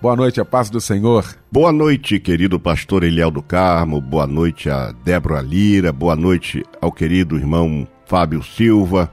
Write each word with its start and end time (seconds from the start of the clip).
Boa 0.00 0.14
noite, 0.14 0.40
a 0.40 0.44
paz 0.44 0.70
do 0.70 0.80
Senhor. 0.80 1.24
Boa 1.50 1.72
noite, 1.72 2.20
querido 2.20 2.60
pastor 2.60 3.02
Eliel 3.02 3.32
do 3.32 3.42
Carmo. 3.42 4.00
Boa 4.00 4.28
noite 4.28 4.70
a 4.70 4.92
Débora 5.04 5.40
Lira. 5.40 5.92
Boa 5.92 6.14
noite 6.14 6.64
ao 6.80 6.92
querido 6.92 7.36
irmão 7.36 7.86
Fábio 8.06 8.40
Silva. 8.40 9.12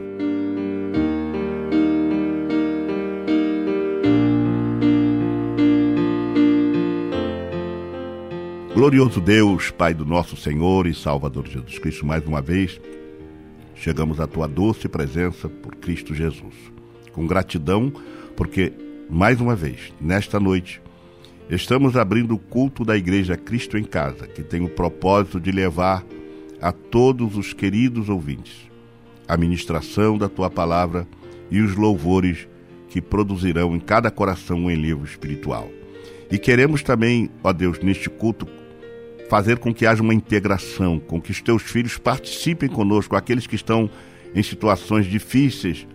Glorioso 8.73 9.19
Deus, 9.19 9.69
Pai 9.69 9.93
do 9.93 10.05
nosso 10.05 10.37
Senhor 10.37 10.87
e 10.87 10.93
Salvador 10.93 11.45
Jesus 11.45 11.77
Cristo, 11.77 12.05
mais 12.05 12.25
uma 12.25 12.41
vez 12.41 12.79
chegamos 13.75 14.17
à 14.21 14.25
tua 14.25 14.47
doce 14.47 14.87
presença 14.87 15.49
por 15.49 15.75
Cristo 15.75 16.15
Jesus. 16.15 16.55
Com 17.11 17.27
gratidão, 17.27 17.91
porque 18.33 18.71
mais 19.09 19.41
uma 19.41 19.57
vez, 19.57 19.91
nesta 19.99 20.39
noite, 20.39 20.81
estamos 21.49 21.97
abrindo 21.97 22.33
o 22.33 22.39
culto 22.39 22.85
da 22.85 22.95
Igreja 22.95 23.35
Cristo 23.35 23.77
em 23.77 23.83
Casa, 23.83 24.25
que 24.25 24.41
tem 24.41 24.63
o 24.63 24.69
propósito 24.69 25.37
de 25.37 25.51
levar 25.51 26.05
a 26.61 26.71
todos 26.71 27.35
os 27.35 27.51
queridos 27.51 28.07
ouvintes 28.07 28.71
a 29.27 29.35
ministração 29.35 30.17
da 30.17 30.29
tua 30.29 30.49
palavra 30.49 31.05
e 31.49 31.59
os 31.59 31.75
louvores 31.75 32.47
que 32.87 33.01
produzirão 33.01 33.75
em 33.75 33.81
cada 33.81 34.09
coração 34.09 34.59
um 34.59 34.71
enlevo 34.71 35.03
espiritual. 35.03 35.69
E 36.31 36.37
queremos 36.37 36.81
também, 36.81 37.29
ó 37.43 37.51
Deus, 37.51 37.79
neste 37.79 38.09
culto, 38.09 38.47
fazer 39.31 39.59
com 39.59 39.73
que 39.73 39.85
haja 39.85 40.03
uma 40.03 40.13
integração, 40.13 40.99
com 40.99 41.21
que 41.21 41.31
os 41.31 41.41
teus 41.41 41.61
filhos 41.63 41.97
participem 41.97 42.67
conosco, 42.67 43.15
aqueles 43.15 43.47
que 43.47 43.55
estão 43.55 43.89
em 44.35 44.43
situações 44.43 45.05
difíceis 45.05 45.87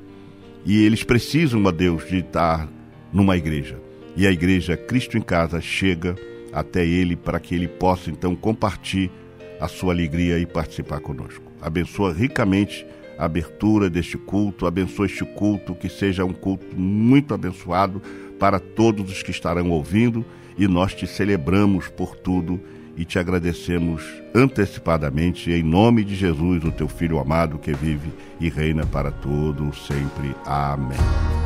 e 0.64 0.82
eles 0.82 1.04
precisam, 1.04 1.62
ó 1.66 1.70
Deus, 1.70 2.08
de 2.08 2.20
estar 2.20 2.66
numa 3.12 3.36
igreja. 3.36 3.78
E 4.16 4.26
a 4.26 4.30
igreja 4.32 4.74
Cristo 4.74 5.18
em 5.18 5.20
Casa 5.20 5.60
chega 5.60 6.16
até 6.50 6.86
ele 6.86 7.14
para 7.14 7.38
que 7.38 7.54
ele 7.54 7.68
possa 7.68 8.08
então 8.10 8.34
compartilhar 8.34 9.12
a 9.60 9.68
sua 9.68 9.92
alegria 9.92 10.38
e 10.38 10.46
participar 10.46 11.00
conosco. 11.00 11.52
Abençoa 11.60 12.14
ricamente 12.14 12.86
a 13.18 13.26
abertura 13.26 13.90
deste 13.90 14.16
culto, 14.16 14.66
abençoa 14.66 15.04
este 15.04 15.26
culto, 15.26 15.74
que 15.74 15.90
seja 15.90 16.24
um 16.24 16.32
culto 16.32 16.74
muito 16.74 17.34
abençoado 17.34 18.00
para 18.38 18.58
todos 18.58 19.12
os 19.12 19.22
que 19.22 19.30
estarão 19.30 19.70
ouvindo 19.72 20.24
e 20.56 20.66
nós 20.66 20.94
te 20.94 21.06
celebramos 21.06 21.88
por 21.88 22.16
tudo 22.16 22.58
e 22.96 23.04
te 23.04 23.18
agradecemos 23.18 24.02
antecipadamente 24.34 25.50
em 25.52 25.62
nome 25.62 26.02
de 26.04 26.14
Jesus, 26.14 26.64
o 26.64 26.72
teu 26.72 26.88
filho 26.88 27.18
amado 27.18 27.58
que 27.58 27.72
vive 27.72 28.12
e 28.40 28.48
reina 28.48 28.86
para 28.86 29.10
todo 29.10 29.74
sempre. 29.74 30.34
Amém. 30.44 31.45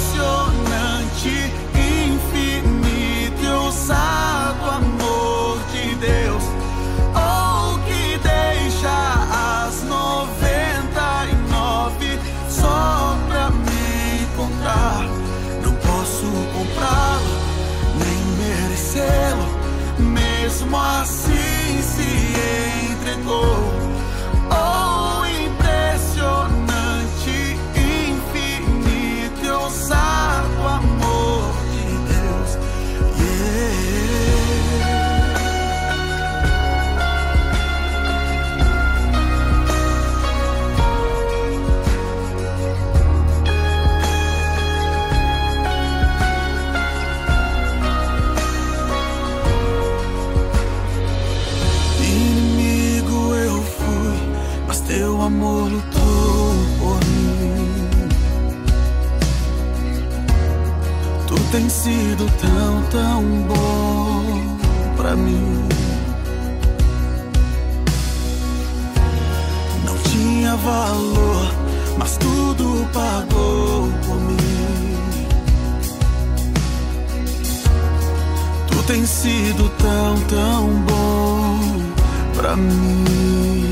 Mesmo 0.00 1.69
sido 61.82 62.26
tão, 62.38 62.82
tão 62.90 63.22
bom 63.48 64.58
pra 64.98 65.16
mim. 65.16 65.66
Não 69.86 69.96
tinha 70.10 70.56
valor, 70.56 71.54
mas 71.96 72.18
tudo 72.18 72.86
pagou 72.92 73.90
por 74.04 74.20
mim. 74.20 74.96
Tu 78.68 78.82
tem 78.82 79.06
sido 79.06 79.70
tão, 79.78 80.20
tão 80.28 80.68
bom 80.86 81.60
pra 82.34 82.56
mim. 82.56 83.69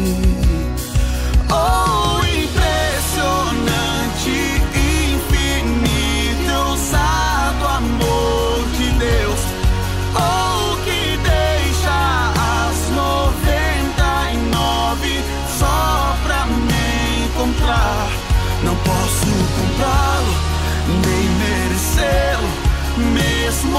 Mesmo 23.58 23.78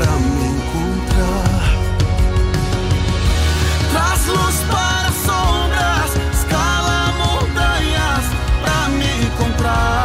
pra 0.00 0.12
me 0.12 0.46
encontrar. 0.46 1.76
Traz 3.92 4.26
luz 4.28 4.56
para 4.70 5.12
sombras, 5.26 6.10
escala 6.32 7.12
montanhas 7.18 8.24
pra 8.62 8.88
me 8.88 9.26
encontrar. 9.26 9.99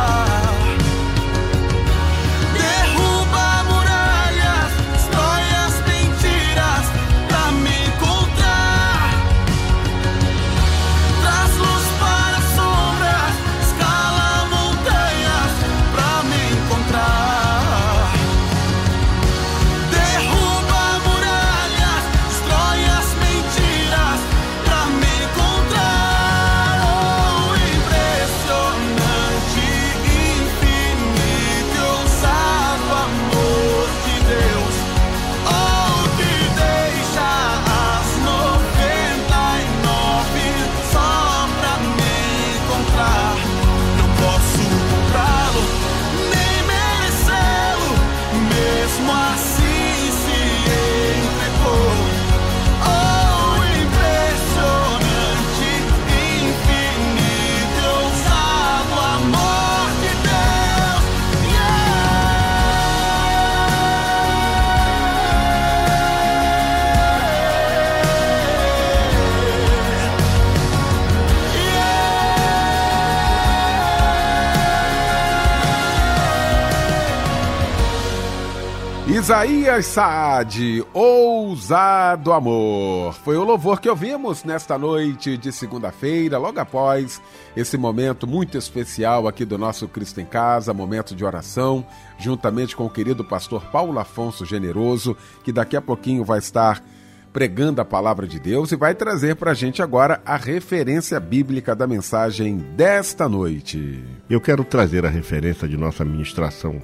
Isaías 79.15 79.85
Saad, 79.85 80.85
Ousado 80.93 82.33
Amor. 82.33 83.13
Foi 83.13 83.37
o 83.37 83.45
louvor 83.45 83.79
que 83.79 83.89
ouvimos 83.89 84.43
nesta 84.43 84.77
noite 84.77 85.37
de 85.37 85.53
segunda-feira, 85.53 86.37
logo 86.37 86.59
após 86.59 87.21
esse 87.55 87.77
momento 87.77 88.27
muito 88.27 88.57
especial 88.57 89.25
aqui 89.25 89.45
do 89.45 89.57
nosso 89.57 89.87
Cristo 89.87 90.19
em 90.19 90.25
Casa, 90.25 90.73
momento 90.73 91.15
de 91.15 91.23
oração, 91.23 91.85
juntamente 92.19 92.75
com 92.75 92.85
o 92.85 92.89
querido 92.89 93.23
pastor 93.23 93.63
Paulo 93.67 93.97
Afonso 93.97 94.43
Generoso, 94.43 95.15
que 95.45 95.53
daqui 95.53 95.77
a 95.77 95.81
pouquinho 95.81 96.25
vai 96.25 96.39
estar 96.39 96.83
pregando 97.31 97.79
a 97.79 97.85
palavra 97.85 98.27
de 98.27 98.37
Deus 98.37 98.73
e 98.73 98.75
vai 98.75 98.93
trazer 98.93 99.37
para 99.37 99.51
a 99.51 99.55
gente 99.55 99.81
agora 99.81 100.21
a 100.25 100.35
referência 100.35 101.17
bíblica 101.21 101.73
da 101.73 101.87
mensagem 101.87 102.57
desta 102.75 103.29
noite. 103.29 104.03
Eu 104.29 104.41
quero 104.41 104.65
trazer 104.65 105.05
a 105.05 105.09
referência 105.09 105.69
de 105.69 105.77
nossa 105.77 106.03
ministração 106.03 106.81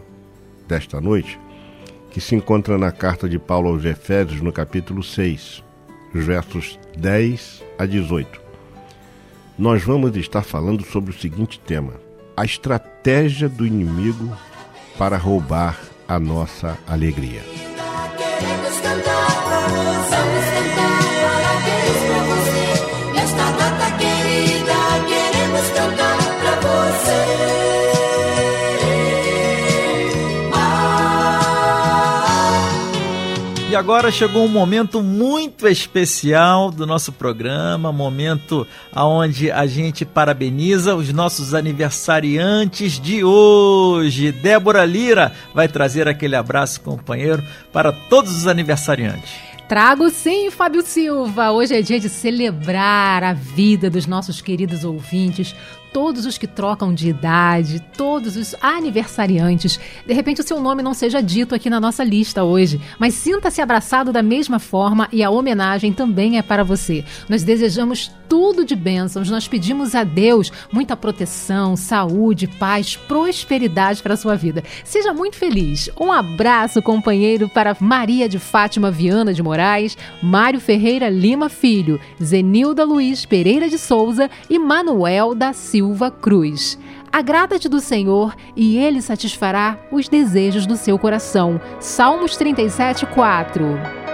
desta 0.66 1.02
noite, 1.02 1.38
que 2.12 2.20
se 2.20 2.36
encontra 2.36 2.78
na 2.78 2.92
carta 2.92 3.28
de 3.28 3.40
Paulo 3.40 3.70
aos 3.70 3.86
Efésios, 3.86 4.42
no 4.42 4.52
capítulo 4.52 5.02
6, 5.02 5.64
os 6.14 6.26
versos 6.26 6.78
10 6.98 7.64
a 7.80 7.86
18. 7.86 8.42
Nós 9.58 9.84
vamos 9.84 10.16
estar 10.18 10.44
falando 10.44 10.86
sobre 10.86 11.12
o 11.12 11.18
seguinte 11.18 11.60
tema: 11.60 11.94
a 12.36 12.44
estratégia 12.44 13.48
do 13.48 13.66
inimigo 13.66 14.38
para 14.98 15.18
roubar 15.18 15.80
a 16.08 16.20
nossa 16.20 16.78
alegria. 16.86 17.42
Agora 33.82 34.12
chegou 34.12 34.46
um 34.46 34.48
momento 34.48 35.02
muito 35.02 35.68
especial 35.68 36.70
do 36.70 36.86
nosso 36.86 37.12
programa, 37.12 37.92
momento 37.92 38.68
aonde 38.94 39.50
a 39.50 39.66
gente 39.66 40.06
parabeniza 40.06 40.94
os 40.94 41.12
nossos 41.12 41.56
aniversariantes 41.56 43.00
de 43.00 43.24
hoje. 43.24 44.32
Débora 44.32 44.86
Lira 44.86 45.34
vai 45.52 45.68
trazer 45.68 46.08
aquele 46.08 46.36
abraço 46.36 46.80
companheiro 46.82 47.44
para 47.74 47.92
todos 47.92 48.38
os 48.38 48.46
aniversariantes. 48.46 49.32
Trago 49.68 50.12
sim, 50.12 50.52
Fábio 50.52 50.84
Silva. 50.84 51.52
Hoje 51.52 51.74
é 51.74 51.82
dia 51.82 52.00
de 52.00 52.08
celebrar 52.08 53.24
a 53.24 53.34
vida 53.34 53.90
dos 53.90 54.06
nossos 54.06 54.42
queridos 54.42 54.84
ouvintes, 54.84 55.56
todos 55.94 56.26
os 56.26 56.38
que 56.38 56.48
trocam 56.48 56.94
de 56.94 57.10
idade, 57.10 57.80
todos 57.98 58.36
os 58.36 58.56
aniversariantes. 58.62 59.80
De 60.06 60.14
repente 60.14 60.42
o 60.42 60.44
seu 60.44 60.60
nome 60.60 60.82
não 60.82 60.94
seja 60.94 61.22
dito 61.22 61.54
aqui 61.54 61.70
na 61.70 61.80
nossa 61.80 62.04
lista 62.04 62.44
hoje, 62.44 62.80
mas 62.98 63.14
sinta-se 63.14 63.62
abraçado 63.62 64.12
da 64.12 64.24
mesma 64.24 64.60
forma 64.60 65.08
e 65.12 65.24
a 65.24 65.30
homenagem 65.30 65.94
também 65.94 66.38
é 66.38 66.42
para 66.42 66.64
você. 66.64 67.04
Nós 67.30 67.44
desejamos 67.44 68.12
tudo 68.32 68.64
de 68.64 68.78
bênçãos. 68.78 69.30
Nós 69.30 69.46
pedimos 69.46 69.94
a 69.94 70.06
Deus 70.06 70.54
muita 70.72 70.96
proteção, 70.96 71.76
saúde, 71.76 72.48
paz, 72.48 72.96
prosperidade 72.96 74.02
para 74.02 74.14
a 74.14 74.18
sua 74.18 74.38
vida. 74.38 74.64
Seja 74.86 75.14
muito 75.14 75.36
feliz. 75.36 75.90
Um 76.00 76.10
abraço, 76.14 76.82
companheiro, 76.82 77.50
para 77.50 77.76
Maria 77.78 78.30
de 78.30 78.40
Fátima 78.40 78.90
Viana 78.90 79.34
de 79.34 79.44
Moraes, 79.44 79.98
Mário 80.24 80.62
Ferreira 80.62 81.10
Lima 81.10 81.50
Filho, 81.50 82.00
Zenilda 82.24 82.86
Luiz 82.86 83.26
Pereira 83.26 83.68
de 83.68 83.78
Souza 83.78 84.30
e 84.50 84.58
Manuel 84.58 85.36
da 85.36 85.52
Silva 85.52 86.10
Cruz. 86.10 86.80
Agrada-te 87.12 87.68
do 87.68 87.82
Senhor 87.82 88.34
e 88.56 88.78
ele 88.78 89.02
satisfará 89.02 89.78
os 89.92 90.08
desejos 90.08 90.66
do 90.66 90.78
seu 90.78 90.98
coração. 90.98 91.60
Salmos 91.82 92.38
37, 92.38 93.06
4. 93.08 94.11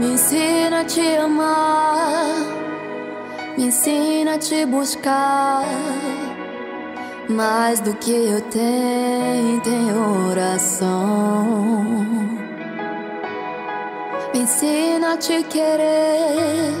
Me 0.00 0.14
ensina 0.14 0.80
a 0.80 0.84
te 0.84 1.16
amar, 1.18 2.24
me 3.58 3.66
ensina 3.66 4.36
a 4.36 4.38
te 4.38 4.64
buscar. 4.64 5.62
Mais 7.28 7.80
do 7.80 7.94
que 7.96 8.10
eu 8.10 8.40
tenho, 8.40 9.60
tem 9.60 9.92
oração. 10.30 11.44
Me 14.32 14.40
ensina 14.40 15.12
a 15.12 15.16
te 15.18 15.42
querer 15.42 16.72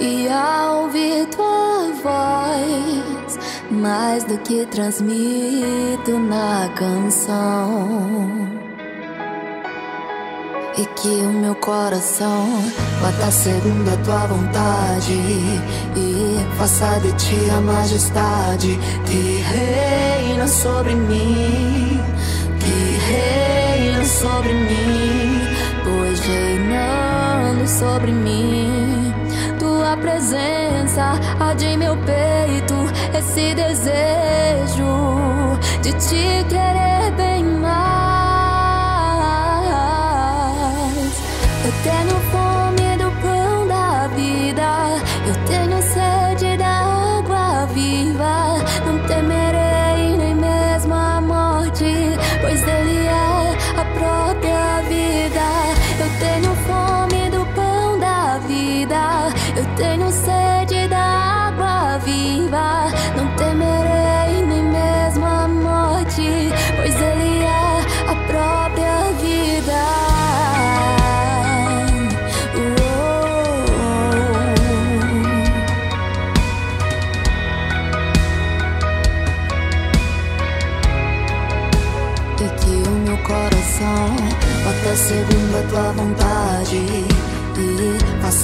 e 0.00 0.28
a 0.30 0.72
ouvir 0.80 1.26
tua 1.26 1.92
voz. 2.02 3.38
Mais 3.70 4.24
do 4.24 4.38
que 4.38 4.64
transmito 4.64 6.18
na 6.18 6.70
canção. 6.74 8.37
E 10.78 10.86
que 10.94 11.08
o 11.08 11.32
meu 11.32 11.56
coração 11.56 12.46
bata 13.02 13.32
segundo 13.32 13.92
a 13.92 13.96
tua 13.96 14.28
vontade. 14.28 15.12
E 15.96 16.46
faça 16.56 17.00
de 17.00 17.10
ti 17.14 17.50
a 17.50 17.60
majestade 17.60 18.78
Que 19.04 19.42
reina 19.42 20.46
sobre 20.46 20.94
mim. 20.94 22.00
Que 22.60 23.12
reina 23.12 24.04
sobre 24.04 24.52
mim. 24.52 25.40
Pois 25.82 26.20
reinando 26.20 27.66
sobre 27.66 28.12
mim. 28.12 29.12
Tua 29.58 29.96
presença 29.96 31.18
arde 31.40 31.66
em 31.66 31.76
meu 31.76 31.96
peito 31.96 32.74
Esse 33.18 33.52
desejo 33.52 34.86
de 35.82 35.92
te 35.94 36.44
querer 36.48 37.10
bem 37.16 37.42
mais 37.42 38.07
Eu 41.68 41.74
tenho 41.82 42.18
fome 42.30 42.38
do 42.44 42.47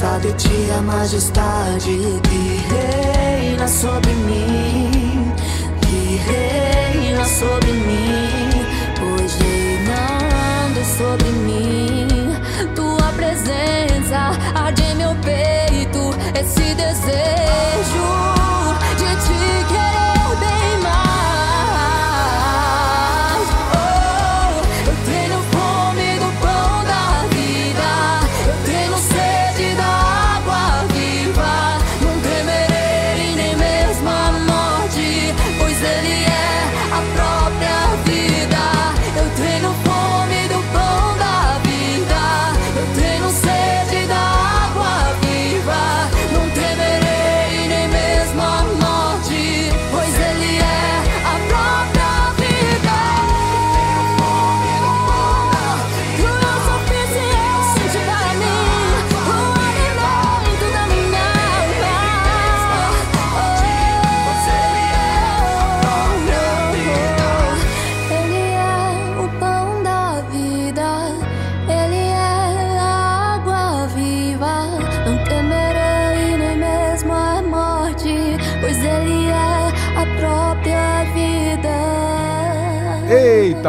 Faça 0.05 0.33
de 0.33 0.71
a 0.71 0.83
majestade 0.83 2.21
Que 2.25 2.61
reina 2.69 3.67
sobre 3.67 4.13
mim 4.13 5.33
Que 5.81 6.17
reina 6.17 7.25
sobre 7.25 7.73
mim 7.73 8.51
Pois 8.99 9.35
reinando 9.37 10.85
sobre 10.85 11.31
mim 11.31 12.37
Tua 12.75 13.13
presença 13.13 14.39
arde 14.55 14.95
meu 14.95 15.15
peito 15.17 16.11
Esse 16.39 16.75
desejo 16.75 17.44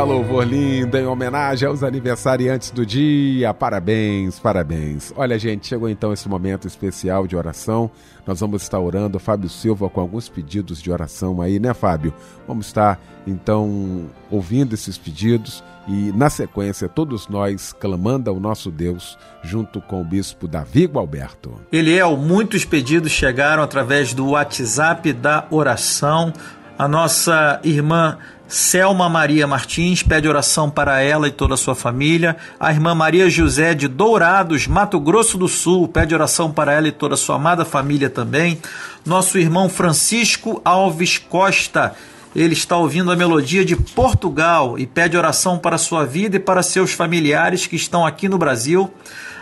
louvor 0.05 0.45
lindo, 0.45 0.97
em 0.97 1.05
homenagem 1.05 1.67
aos 1.67 1.83
aniversariantes 1.83 2.69
do 2.69 2.85
dia. 2.85 3.53
Parabéns, 3.53 4.39
parabéns. 4.39 5.11
Olha, 5.17 5.37
gente, 5.37 5.67
chegou 5.67 5.89
então 5.89 6.13
esse 6.13 6.29
momento 6.29 6.67
especial 6.67 7.25
de 7.25 7.35
oração. 7.35 7.89
Nós 8.25 8.39
vamos 8.39 8.61
estar 8.61 8.79
orando, 8.79 9.19
Fábio 9.19 9.49
Silva, 9.49 9.89
com 9.89 9.99
alguns 9.99 10.29
pedidos 10.29 10.81
de 10.81 10.91
oração 10.91 11.41
aí, 11.41 11.59
né, 11.59 11.73
Fábio? 11.73 12.13
Vamos 12.47 12.67
estar, 12.67 12.99
então, 13.25 14.09
ouvindo 14.29 14.73
esses 14.73 14.97
pedidos 14.97 15.63
e, 15.87 16.11
na 16.15 16.29
sequência, 16.29 16.87
todos 16.87 17.27
nós 17.27 17.73
clamando 17.73 18.29
ao 18.29 18.39
nosso 18.39 18.71
Deus, 18.71 19.17
junto 19.43 19.81
com 19.81 20.01
o 20.01 20.05
bispo 20.05 20.47
Davi 20.47 20.85
Gualberto. 20.85 21.59
Eliel, 21.71 22.15
muitos 22.15 22.63
pedidos 22.63 23.11
chegaram 23.11 23.63
através 23.63 24.13
do 24.13 24.29
WhatsApp 24.29 25.11
da 25.13 25.45
oração. 25.49 26.31
A 26.77 26.89
nossa 26.89 27.59
irmã 27.63 28.17
Selma 28.47 29.09
Maria 29.09 29.47
Martins 29.47 30.03
pede 30.03 30.27
oração 30.27 30.69
para 30.69 31.01
ela 31.01 31.27
e 31.27 31.31
toda 31.31 31.55
a 31.55 31.57
sua 31.57 31.73
família. 31.73 32.37
A 32.59 32.71
irmã 32.71 32.93
Maria 32.93 33.29
José 33.29 33.73
de 33.73 33.87
Dourados, 33.87 34.67
Mato 34.67 34.99
Grosso 34.99 35.37
do 35.37 35.47
Sul, 35.47 35.87
pede 35.87 36.13
oração 36.13 36.51
para 36.51 36.71
ela 36.71 36.87
e 36.87 36.91
toda 36.91 37.15
a 37.15 37.17
sua 37.17 37.37
amada 37.37 37.65
família 37.65 38.09
também. 38.09 38.61
Nosso 39.03 39.39
irmão 39.39 39.67
Francisco 39.67 40.61
Alves 40.63 41.17
Costa, 41.17 41.95
ele 42.35 42.53
está 42.53 42.77
ouvindo 42.77 43.11
a 43.11 43.15
melodia 43.15 43.65
de 43.65 43.75
Portugal 43.75 44.77
e 44.77 44.85
pede 44.85 45.17
oração 45.17 45.57
para 45.57 45.77
sua 45.77 46.05
vida 46.05 46.35
e 46.35 46.39
para 46.39 46.61
seus 46.61 46.91
familiares 46.91 47.65
que 47.65 47.75
estão 47.75 48.05
aqui 48.05 48.29
no 48.29 48.37
Brasil. 48.37 48.93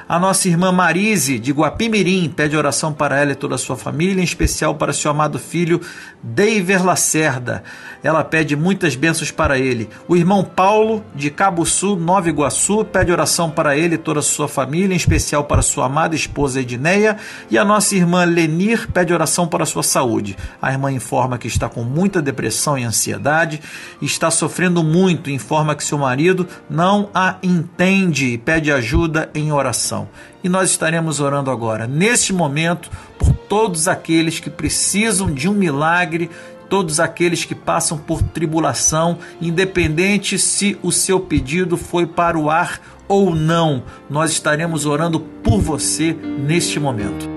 A 0.07 0.19
nossa 0.19 0.49
irmã 0.49 0.71
Marise, 0.71 1.39
de 1.39 1.53
Guapimirim, 1.53 2.27
pede 2.29 2.57
oração 2.57 2.91
para 2.91 3.17
ela 3.19 3.31
e 3.31 3.35
toda 3.35 3.55
a 3.55 3.57
sua 3.57 3.77
família, 3.77 4.19
em 4.19 4.25
especial 4.25 4.75
para 4.75 4.91
seu 4.91 5.09
amado 5.09 5.39
filho 5.39 5.79
Deiver 6.21 6.85
Lacerda. 6.85 7.63
Ela 8.03 8.21
pede 8.21 8.53
muitas 8.53 8.97
bênçãos 8.97 9.31
para 9.31 9.57
ele. 9.57 9.89
O 10.05 10.17
irmão 10.17 10.43
Paulo, 10.43 11.03
de 11.15 11.29
Cabo 11.29 11.65
Sul, 11.65 11.95
Nova 11.95 12.27
Iguaçu, 12.27 12.83
pede 12.83 13.13
oração 13.13 13.49
para 13.49 13.77
ele 13.77 13.95
e 13.95 13.97
toda 13.97 14.19
a 14.19 14.23
sua 14.23 14.49
família, 14.49 14.93
em 14.93 14.97
especial 14.97 15.45
para 15.45 15.61
sua 15.61 15.85
amada 15.85 16.15
esposa 16.15 16.59
Edneia. 16.59 17.15
E 17.49 17.57
a 17.57 17.63
nossa 17.63 17.95
irmã 17.95 18.25
Lenir 18.25 18.91
pede 18.91 19.13
oração 19.13 19.47
para 19.47 19.65
sua 19.65 19.83
saúde. 19.83 20.35
A 20.61 20.69
irmã 20.69 20.91
informa 20.91 21.37
que 21.37 21.47
está 21.47 21.69
com 21.69 21.83
muita 21.83 22.21
depressão 22.21 22.77
e 22.77 22.83
ansiedade, 22.83 23.61
está 24.01 24.29
sofrendo 24.29 24.83
muito, 24.83 25.29
informa 25.29 25.75
que 25.75 25.83
seu 25.83 25.97
marido 25.97 26.45
não 26.69 27.09
a 27.13 27.37
entende 27.41 28.33
e 28.33 28.37
pede 28.37 28.69
ajuda 28.69 29.29
em 29.33 29.51
oração. 29.51 30.02
E 30.43 30.49
nós 30.49 30.69
estaremos 30.69 31.19
orando 31.19 31.49
agora, 31.51 31.87
neste 31.87 32.33
momento, 32.33 32.89
por 33.17 33.33
todos 33.33 33.87
aqueles 33.87 34.39
que 34.39 34.49
precisam 34.49 35.31
de 35.31 35.49
um 35.49 35.53
milagre, 35.53 36.29
todos 36.69 36.99
aqueles 36.99 37.45
que 37.45 37.53
passam 37.53 37.97
por 37.97 38.21
tribulação, 38.21 39.19
independente 39.39 40.39
se 40.39 40.77
o 40.81 40.91
seu 40.91 41.19
pedido 41.19 41.77
foi 41.77 42.05
para 42.05 42.37
o 42.37 42.49
ar 42.49 42.81
ou 43.07 43.35
não, 43.35 43.83
nós 44.09 44.31
estaremos 44.31 44.85
orando 44.85 45.19
por 45.19 45.61
você 45.61 46.13
neste 46.13 46.79
momento. 46.79 47.33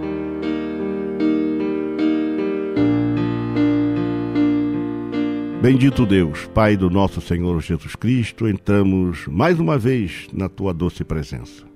Bendito 5.60 6.06
Deus, 6.06 6.48
Pai 6.54 6.76
do 6.76 6.88
nosso 6.88 7.20
Senhor 7.20 7.60
Jesus 7.60 7.96
Cristo, 7.96 8.48
entramos 8.48 9.26
mais 9.26 9.58
uma 9.58 9.76
vez 9.76 10.28
na 10.32 10.48
tua 10.48 10.72
doce 10.72 11.02
presença. 11.02 11.75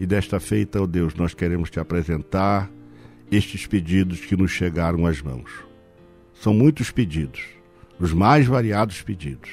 E 0.00 0.06
desta 0.06 0.40
feita, 0.40 0.82
ó 0.82 0.86
Deus, 0.86 1.14
nós 1.14 1.34
queremos 1.34 1.68
te 1.68 1.78
apresentar 1.78 2.70
estes 3.30 3.66
pedidos 3.66 4.20
que 4.20 4.34
nos 4.34 4.50
chegaram 4.50 5.04
às 5.04 5.20
mãos. 5.20 5.50
São 6.32 6.54
muitos 6.54 6.90
pedidos, 6.90 7.42
os 7.98 8.14
mais 8.14 8.46
variados 8.46 9.02
pedidos. 9.02 9.50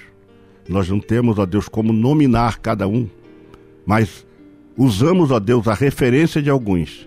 Nós 0.69 0.87
não 0.87 1.01
temos, 1.01 1.37
ó 1.37 1.45
Deus, 1.45 1.67
como 1.67 1.91
nominar 1.91 2.59
cada 2.59 2.87
um, 2.87 3.09
mas 3.85 4.25
usamos, 4.77 5.31
ó 5.31 5.39
Deus, 5.39 5.67
a 5.67 5.73
referência 5.73 6.41
de 6.41 6.49
alguns, 6.49 7.05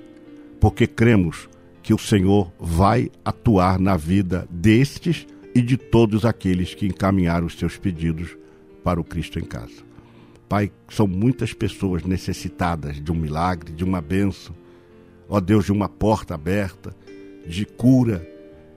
porque 0.60 0.86
cremos 0.86 1.48
que 1.82 1.94
o 1.94 1.98
Senhor 1.98 2.52
vai 2.60 3.10
atuar 3.24 3.80
na 3.80 3.96
vida 3.96 4.46
destes 4.50 5.26
e 5.54 5.62
de 5.62 5.78
todos 5.78 6.26
aqueles 6.26 6.74
que 6.74 6.84
encaminharam 6.84 7.46
os 7.46 7.58
seus 7.58 7.78
pedidos 7.78 8.36
para 8.84 9.00
o 9.00 9.04
Cristo 9.04 9.38
em 9.38 9.44
casa. 9.44 9.89
Pai, 10.50 10.72
são 10.88 11.06
muitas 11.06 11.52
pessoas 11.52 12.02
necessitadas 12.02 13.00
de 13.00 13.12
um 13.12 13.14
milagre, 13.14 13.72
de 13.72 13.84
uma 13.84 14.00
bênção, 14.00 14.52
ó 15.28 15.38
Deus, 15.38 15.66
de 15.66 15.70
uma 15.70 15.88
porta 15.88 16.34
aberta, 16.34 16.92
de 17.46 17.64
cura. 17.64 18.28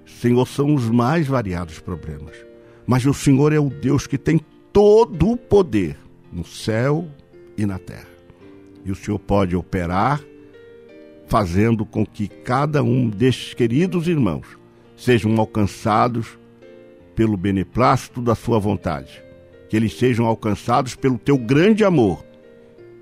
Senhor, 0.05 0.47
são 0.47 0.75
os 0.75 0.87
mais 0.87 1.25
variados 1.25 1.79
problemas. 1.79 2.37
Mas 2.85 3.07
o 3.07 3.13
Senhor 3.13 3.51
é 3.51 3.59
o 3.59 3.71
Deus 3.71 4.05
que 4.05 4.19
tem 4.19 4.39
todo 4.71 5.31
o 5.31 5.35
poder 5.35 5.97
no 6.31 6.45
céu 6.45 7.07
e 7.57 7.65
na 7.65 7.79
terra. 7.79 8.13
E 8.85 8.91
o 8.91 8.95
Senhor 8.95 9.17
pode 9.17 9.55
operar, 9.55 10.21
fazendo 11.25 11.87
com 11.87 12.05
que 12.05 12.27
cada 12.27 12.83
um 12.83 13.09
destes 13.09 13.55
queridos 13.55 14.07
irmãos 14.07 14.45
sejam 14.95 15.35
alcançados 15.39 16.37
pelo 17.15 17.35
beneplácito 17.35 18.21
da 18.21 18.35
sua 18.35 18.59
vontade, 18.59 19.22
que 19.73 19.77
eles 19.77 19.97
sejam 19.97 20.27
alcançados 20.27 20.93
pelo 20.93 21.17
teu 21.17 21.35
grande 21.35 21.83
amor 21.83 22.23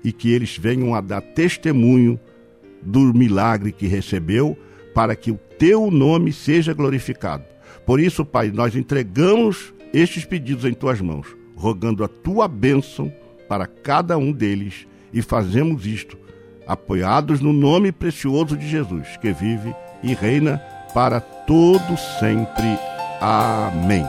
e 0.02 0.10
que 0.10 0.32
eles 0.32 0.56
venham 0.56 0.94
a 0.94 1.02
dar 1.02 1.20
testemunho 1.20 2.18
do 2.80 3.12
milagre 3.12 3.72
que 3.72 3.86
recebeu, 3.86 4.56
para 4.94 5.14
que 5.14 5.30
o 5.30 5.38
teu 5.58 5.90
nome 5.90 6.32
seja 6.32 6.72
glorificado. 6.72 7.44
Por 7.84 8.00
isso, 8.00 8.24
Pai, 8.24 8.50
nós 8.50 8.74
entregamos 8.74 9.74
estes 9.92 10.24
pedidos 10.24 10.64
em 10.64 10.72
tuas 10.72 10.98
mãos, 10.98 11.26
rogando 11.54 12.02
a 12.04 12.08
tua 12.08 12.48
bênção 12.48 13.12
para 13.46 13.66
cada 13.66 14.16
um 14.16 14.32
deles 14.32 14.86
e 15.12 15.20
fazemos 15.20 15.84
isto 15.84 16.16
apoiados 16.66 17.42
no 17.42 17.52
nome 17.52 17.92
precioso 17.92 18.56
de 18.56 18.66
Jesus, 18.66 19.18
que 19.20 19.30
vive 19.30 19.76
e 20.02 20.14
reina 20.14 20.56
para 20.94 21.20
todo 21.20 21.98
sempre. 22.18 22.78
Amém. 23.20 24.06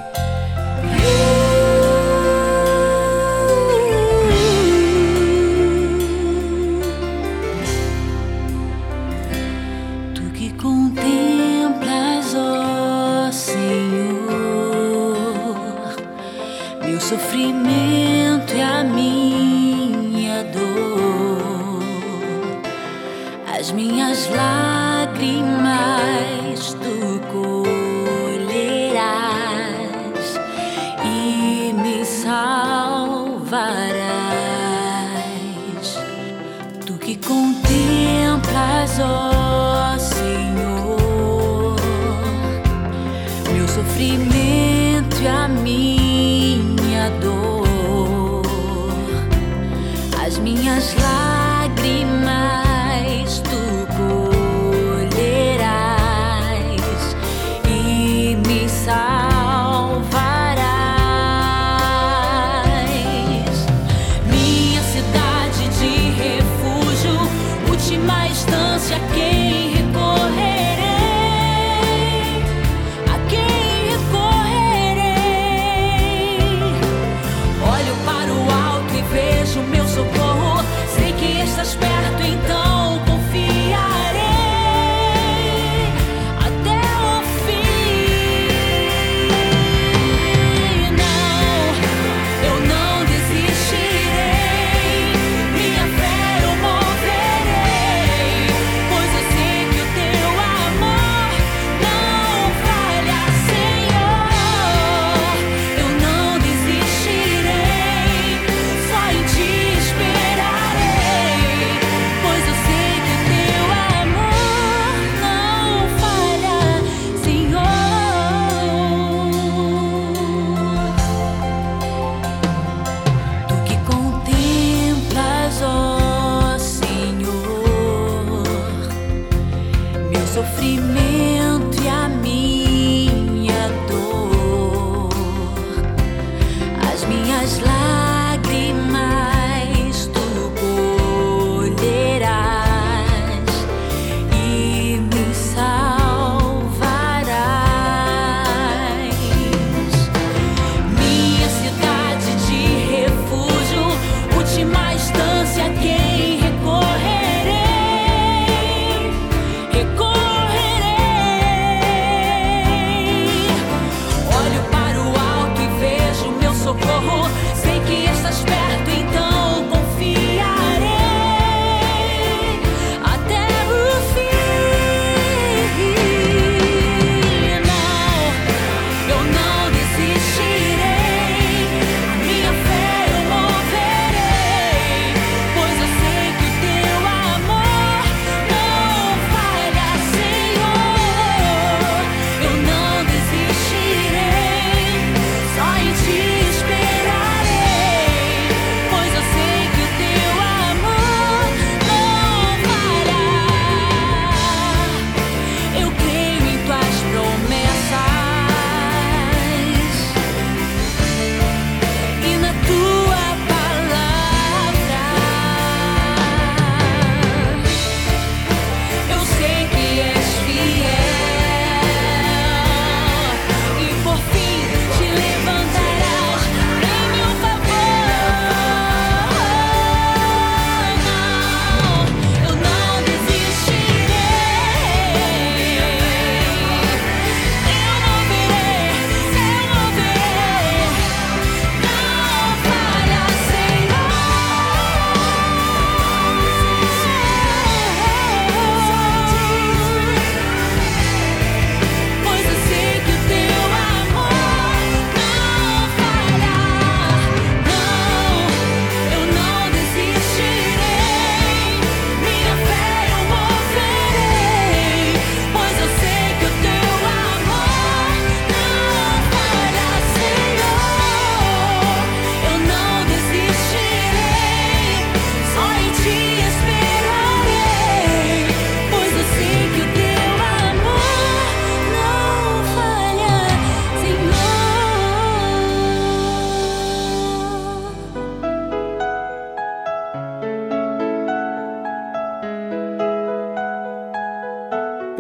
soul. 38.96 39.33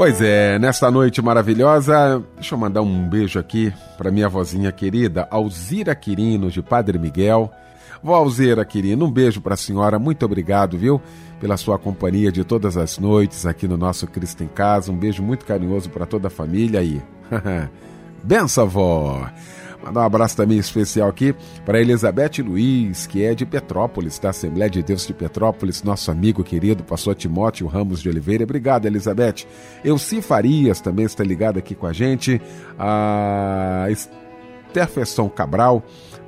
Pois 0.04 0.20
é, 0.20 0.60
nesta 0.60 0.92
noite 0.92 1.22
maravilhosa, 1.22 2.22
deixa 2.36 2.56
eu 2.56 2.60
mandar 2.60 2.82
um 2.82 3.08
beijo 3.08 3.39
aqui 3.39 3.72
para 3.98 4.12
minha 4.12 4.28
vozinha 4.28 4.70
querida, 4.70 5.26
Alzira 5.32 5.96
Quirino, 5.96 6.52
de 6.52 6.62
Padre 6.62 7.00
Miguel. 7.00 7.50
Vó 8.04 8.13
Alzira 8.13 8.66
Quirino, 8.66 9.06
um 9.06 9.10
beijo 9.10 9.39
para 9.39 9.54
a 9.54 9.58
senhora, 9.58 9.98
muito 9.98 10.26
obrigado, 10.26 10.78
viu, 10.78 11.02
pela 11.39 11.56
sua 11.56 11.80
companhia 11.80 12.34
de 12.34 12.44
todas 12.44 12.76
as 12.76 13.00
noites 13.00 13.46
aqui 13.46 13.66
no 13.66 13.78
nosso 13.78 14.06
Cristo 14.06 14.44
em 14.44 14.48
Casa. 14.50 14.92
Um 14.92 14.98
beijo 14.98 15.24
muito 15.24 15.46
carinhoso 15.46 15.89
para 15.89 16.06
toda 16.06 16.28
a 16.28 16.30
família 16.30 16.82
aí. 16.82 17.02
Benção, 18.22 18.68
vó! 18.68 19.30
Mandar 19.84 20.02
um 20.02 20.06
abraço 20.06 20.38
também 20.38 20.58
especial 20.58 21.10
aqui 21.10 21.36
para 21.65 21.82
Elizabeth 21.82 22.41
Luiz, 22.41 23.06
que 23.06 23.24
é 23.24 23.36
de 23.36 23.46
Petrópolis, 23.46 24.17
da 24.17 24.30
Assembleia 24.30 24.69
de 24.69 24.82
Deus 24.82 25.06
de 25.06 25.13
Petrópolis, 25.13 25.84
nosso 25.84 26.10
amigo 26.10 26.41
querido, 26.41 26.84
pastor 26.84 27.15
Timóteo 27.15 27.67
Ramos 27.67 28.02
de 28.02 28.08
Oliveira. 28.08 28.46
Obrigado, 28.46 28.86
Elizabeth. 28.86 29.46
Elci 29.84 30.22
Farias 30.22 30.80
também 30.80 31.06
está 31.06 31.22
ligado 31.22 31.60
aqui 31.60 31.76
com 31.76 31.86
a 31.86 31.91
gente. 31.91 32.41
A 32.80 33.88
Terfesson 34.72 35.30
Cabral 35.30 35.84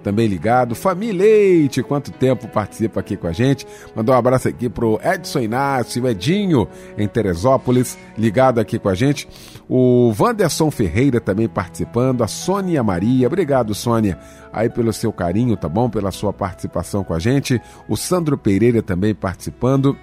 também 0.05 0.27
ligado. 0.27 0.75
Família 0.75 1.23
Leite, 1.23 1.81
quanto 1.81 2.11
tempo 2.11 2.47
participa 2.47 2.99
aqui 2.99 3.17
com 3.17 3.25
a 3.25 3.31
gente. 3.31 3.65
Mandou 3.95 4.13
um 4.13 4.17
abraço 4.19 4.47
aqui 4.47 4.69
pro 4.69 4.99
Edson 5.03 5.39
Inácio, 5.39 6.07
Edinho, 6.07 6.67
em 6.95 7.07
Teresópolis, 7.07 7.97
ligado 8.15 8.59
aqui 8.59 8.77
com 8.77 8.87
a 8.87 8.93
gente. 8.93 9.27
O 9.67 10.13
Wanderson 10.15 10.69
Ferreira 10.69 11.19
também 11.19 11.49
participando. 11.49 12.23
A 12.23 12.27
Sônia 12.27 12.83
Maria, 12.83 13.25
obrigado, 13.25 13.73
Sônia, 13.73 14.19
aí 14.53 14.69
pelo 14.69 14.93
seu 14.93 15.11
carinho, 15.11 15.57
tá 15.57 15.67
bom? 15.67 15.89
Pela 15.89 16.11
sua 16.11 16.31
participação 16.31 17.03
com 17.03 17.15
a 17.15 17.19
gente. 17.19 17.59
O 17.89 17.97
Sandro 17.97 18.37
Pereira 18.37 18.83
também 18.83 19.15
participando. 19.15 19.97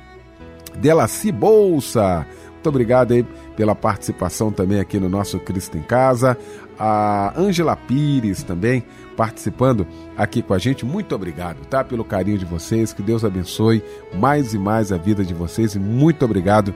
Delaci 0.81 1.31
Bolsa, 1.31 2.27
muito 2.55 2.69
obrigado 2.69 3.13
aí 3.13 3.25
pela 3.57 3.75
participação 3.75 4.51
também 4.51 4.81
aqui 4.81 4.99
no 4.99 5.09
nosso 5.09 5.39
Cristo 5.39 5.79
em 5.79 5.83
Casa. 5.83 6.37
A 6.79 7.33
Ângela 7.37 7.77
Pires 7.77 8.43
também 8.43 8.85
participando 9.23 9.87
aqui 10.17 10.43
com 10.43 10.53
a 10.53 10.59
gente. 10.59 10.85
Muito 10.85 11.15
obrigado, 11.15 11.65
tá? 11.67 11.85
Pelo 11.85 12.05
carinho 12.05 12.37
de 12.37 12.45
vocês. 12.45 12.93
Que 12.93 13.01
Deus 13.01 13.25
abençoe 13.25 13.81
mais 14.13 14.53
e 14.53 14.59
mais 14.59 14.91
a 14.91 14.97
vida 14.97 15.25
de 15.25 15.33
vocês. 15.33 15.77
E 15.77 15.79
muito 15.79 16.25
obrigado 16.25 16.75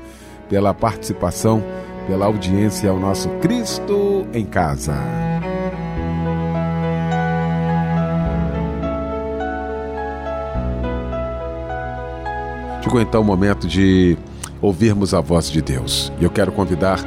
pela 0.48 0.72
participação, 0.72 1.60
pela 2.06 2.26
audiência 2.26 2.88
ao 2.88 3.00
nosso 3.00 3.28
Cristo 3.40 4.24
em 4.32 4.46
Casa. 4.46 4.94
Chegou 12.80 13.00
então 13.00 13.22
o 13.22 13.24
momento 13.24 13.66
de 13.66 14.16
ouvirmos 14.62 15.12
a 15.12 15.20
voz 15.20 15.50
de 15.50 15.60
Deus. 15.60 16.12
E 16.20 16.22
eu 16.22 16.30
quero 16.30 16.52
convidar 16.52 17.00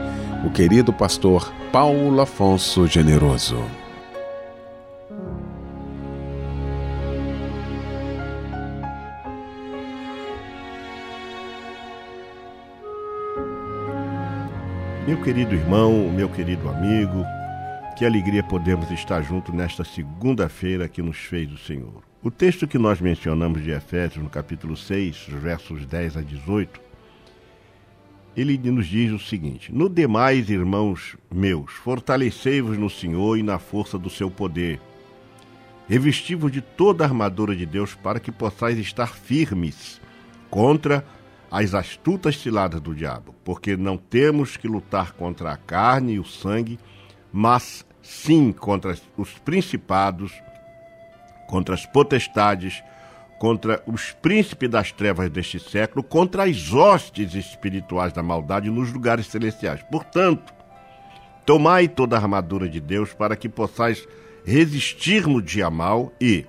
o 0.45 0.49
querido 0.49 0.91
pastor 0.91 1.49
Paulo 1.71 2.19
Afonso 2.19 2.86
Generoso. 2.88 3.56
Meu 15.10 15.19
querido 15.24 15.56
irmão, 15.56 16.08
meu 16.12 16.30
querido 16.30 16.69
amigo, 16.69 17.26
que 17.98 18.06
alegria 18.06 18.43
podemos 18.43 18.91
estar 18.91 19.24
juntos 19.24 19.52
nesta 19.56 19.84
segunda-feira 19.84 20.88
que 20.88 21.02
nos 21.02 21.17
fez 21.17 21.52
o 21.52 21.58
Senhor. 21.58 22.04
O 22.22 22.30
texto 22.30 22.67
que 22.67 22.78
nós 22.78 23.02
mencionamos 23.02 23.63
de 23.63 23.72
Efésios, 23.72 24.24
no 24.24 24.30
capítulo 24.30 24.78
6, 24.78 25.30
versos 25.30 25.84
10 25.88 26.17
a 26.17 26.22
18, 26.22 26.80
ele 28.38 28.56
nos 28.69 28.86
diz 28.86 29.12
o 29.12 29.17
seguinte: 29.17 29.74
No 29.74 29.89
demais, 29.89 30.48
irmãos 30.48 31.17
meus, 31.34 31.72
fortalecei-vos 31.72 32.78
no 32.78 32.88
Senhor 32.88 33.36
e 33.36 33.41
na 33.41 33.58
força 33.58 33.98
do 33.98 34.12
seu 34.12 34.30
poder. 34.30 34.80
Revesti-vos 35.88 36.52
de 36.52 36.62
toda 36.62 37.04
a 37.04 37.08
armadura 37.08 37.56
de 37.56 37.65
Deus 37.65 37.95
para 37.95 38.19
que 38.19 38.32
possais 38.32 38.78
estar 38.78 39.15
firmes 39.15 40.00
contra 40.52 41.04
as 41.51 41.73
astutas 41.73 42.38
ciladas 42.38 42.79
do 42.79 42.93
diabo, 42.93 43.33
porque 43.43 43.75
não 43.75 43.97
temos 43.97 44.55
que 44.55 44.67
lutar 44.67 45.13
contra 45.13 45.51
a 45.51 45.57
carne 45.57 46.13
e 46.13 46.19
o 46.19 46.25
sangue, 46.25 46.79
mas 47.31 47.85
sim 48.01 48.51
contra 48.51 48.95
os 49.17 49.31
principados, 49.39 50.31
contra 51.47 51.73
as 51.73 51.85
potestades, 51.85 52.83
contra 53.39 53.81
os 53.88 54.12
príncipes 54.12 54.69
das 54.69 54.91
trevas 54.91 55.29
deste 55.29 55.59
século, 55.59 56.03
contra 56.03 56.43
as 56.43 56.71
hostes 56.71 57.33
espirituais 57.33 58.13
da 58.13 58.21
maldade 58.21 58.69
nos 58.69 58.91
lugares 58.91 59.27
celestiais. 59.27 59.81
Portanto, 59.89 60.53
tomai 61.45 61.88
toda 61.88 62.15
a 62.15 62.19
armadura 62.19 62.69
de 62.69 62.79
Deus 62.79 63.13
para 63.13 63.35
que 63.35 63.49
possais 63.49 64.07
resistir 64.45 65.25
no 65.25 65.41
dia 65.41 65.69
mal 65.69 66.13
e, 66.21 66.45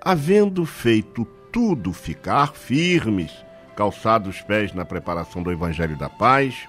havendo 0.00 0.64
feito 0.66 1.24
tudo, 1.52 1.92
ficar 1.92 2.54
firmes 2.54 3.32
calçados 3.80 4.36
os 4.36 4.42
pés 4.42 4.74
na 4.74 4.84
preparação 4.84 5.42
do 5.42 5.50
Evangelho 5.50 5.96
da 5.96 6.10
Paz, 6.10 6.68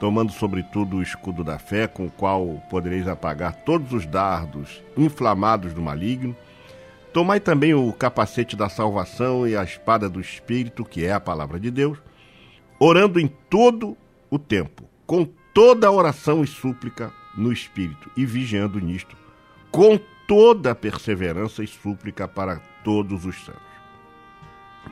tomando 0.00 0.32
sobretudo 0.32 0.96
o 0.96 1.02
escudo 1.02 1.44
da 1.44 1.60
fé, 1.60 1.86
com 1.86 2.06
o 2.06 2.10
qual 2.10 2.60
podereis 2.68 3.06
apagar 3.06 3.54
todos 3.64 3.92
os 3.92 4.04
dardos 4.04 4.82
inflamados 4.96 5.72
do 5.72 5.80
maligno. 5.80 6.34
Tomai 7.12 7.38
também 7.38 7.72
o 7.72 7.92
capacete 7.92 8.56
da 8.56 8.68
salvação 8.68 9.46
e 9.46 9.56
a 9.56 9.62
espada 9.62 10.08
do 10.08 10.20
Espírito, 10.20 10.84
que 10.84 11.04
é 11.04 11.12
a 11.12 11.20
palavra 11.20 11.60
de 11.60 11.70
Deus, 11.70 11.98
orando 12.80 13.20
em 13.20 13.28
todo 13.28 13.96
o 14.28 14.36
tempo, 14.36 14.82
com 15.06 15.24
toda 15.54 15.86
a 15.86 15.92
oração 15.92 16.42
e 16.42 16.48
súplica 16.48 17.12
no 17.36 17.52
Espírito, 17.52 18.10
e 18.16 18.26
vigiando 18.26 18.80
nisto, 18.80 19.16
com 19.70 20.00
toda 20.26 20.74
perseverança 20.74 21.62
e 21.62 21.68
súplica 21.68 22.26
para 22.26 22.56
todos 22.82 23.24
os 23.24 23.36
santos. 23.44 23.70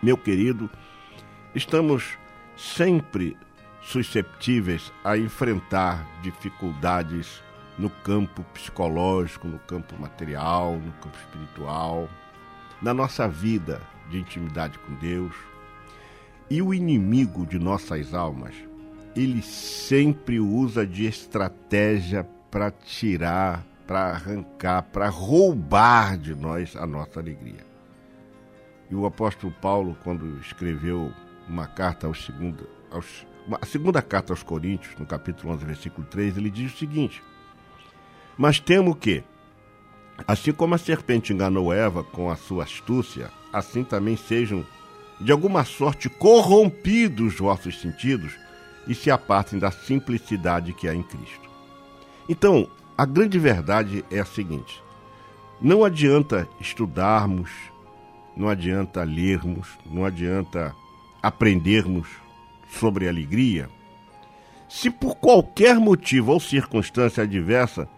Meu 0.01 0.16
querido, 0.16 0.71
Estamos 1.59 2.16
sempre 2.57 3.37
susceptíveis 3.83 4.92
a 5.03 5.18
enfrentar 5.18 6.07
dificuldades 6.23 7.42
no 7.77 7.90
campo 7.90 8.44
psicológico, 8.55 9.49
no 9.49 9.59
campo 9.59 10.01
material, 10.01 10.75
no 10.75 10.92
campo 10.92 11.18
espiritual, 11.18 12.09
na 12.81 12.94
nossa 12.94 13.27
vida 13.27 13.83
de 14.09 14.21
intimidade 14.21 14.79
com 14.79 14.94
Deus. 15.01 15.35
E 16.49 16.62
o 16.62 16.73
inimigo 16.73 17.44
de 17.44 17.59
nossas 17.59 18.14
almas, 18.14 18.55
ele 19.16 19.42
sempre 19.42 20.38
usa 20.38 20.87
de 20.87 21.07
estratégia 21.07 22.23
para 22.53 22.71
tirar, 22.71 23.66
para 23.85 24.12
arrancar, 24.12 24.83
para 24.92 25.09
roubar 25.09 26.16
de 26.16 26.37
nós 26.37 26.77
a 26.77 26.87
nossa 26.87 27.18
alegria. 27.18 27.66
E 28.88 28.94
o 28.94 29.05
apóstolo 29.05 29.53
Paulo, 29.61 29.99
quando 30.05 30.38
escreveu 30.38 31.12
uma 31.48 31.66
carta 31.66 32.06
aos 32.06 32.24
segundo, 32.24 32.68
aos, 32.90 33.26
a 33.61 33.66
segunda 33.66 34.02
carta 34.02 34.32
aos 34.32 34.42
Coríntios, 34.42 34.94
no 34.98 35.06
capítulo 35.06 35.52
11, 35.54 35.64
versículo 35.64 36.06
3, 36.06 36.37
ele 36.37 36.50
diz 36.50 36.74
o 36.74 36.76
seguinte: 36.76 37.22
Mas 38.37 38.61
temo 38.61 38.94
que, 38.94 39.22
assim 40.26 40.52
como 40.52 40.74
a 40.74 40.78
serpente 40.78 41.32
enganou 41.32 41.72
Eva 41.72 42.04
com 42.04 42.30
a 42.30 42.37
sua 42.37 42.64
astúcia, 42.64 43.30
assim 43.52 43.82
também 43.82 44.16
sejam 44.16 44.64
de 45.20 45.32
alguma 45.32 45.64
sorte 45.64 46.08
corrompidos 46.08 47.34
os 47.34 47.40
vossos 47.40 47.80
sentidos 47.80 48.32
e 48.87 48.94
se 48.94 49.11
apartem 49.11 49.58
da 49.58 49.70
simplicidade 49.70 50.72
que 50.72 50.88
há 50.88 50.94
em 50.94 51.02
Cristo. 51.02 51.48
Então, 52.28 52.68
a 52.96 53.04
grande 53.04 53.38
verdade 53.38 54.04
é 54.11 54.20
a 54.20 54.24
seguinte: 54.24 54.82
não 55.61 55.84
adianta 55.84 56.48
estudarmos, 56.61 57.50
não 58.37 58.48
adianta 58.48 59.02
lermos, 59.02 59.68
não 59.87 60.04
adianta 60.04 60.74
aprendermos 61.22 62.09
sobre 62.68 63.09
alegria, 63.09 63.68
se 64.68 64.90
por 64.90 65.16
qualquer 65.16 65.76
motivo 65.76 66.33
ou 66.33 66.40
circunstância 66.40 67.22
adversa 67.22 67.88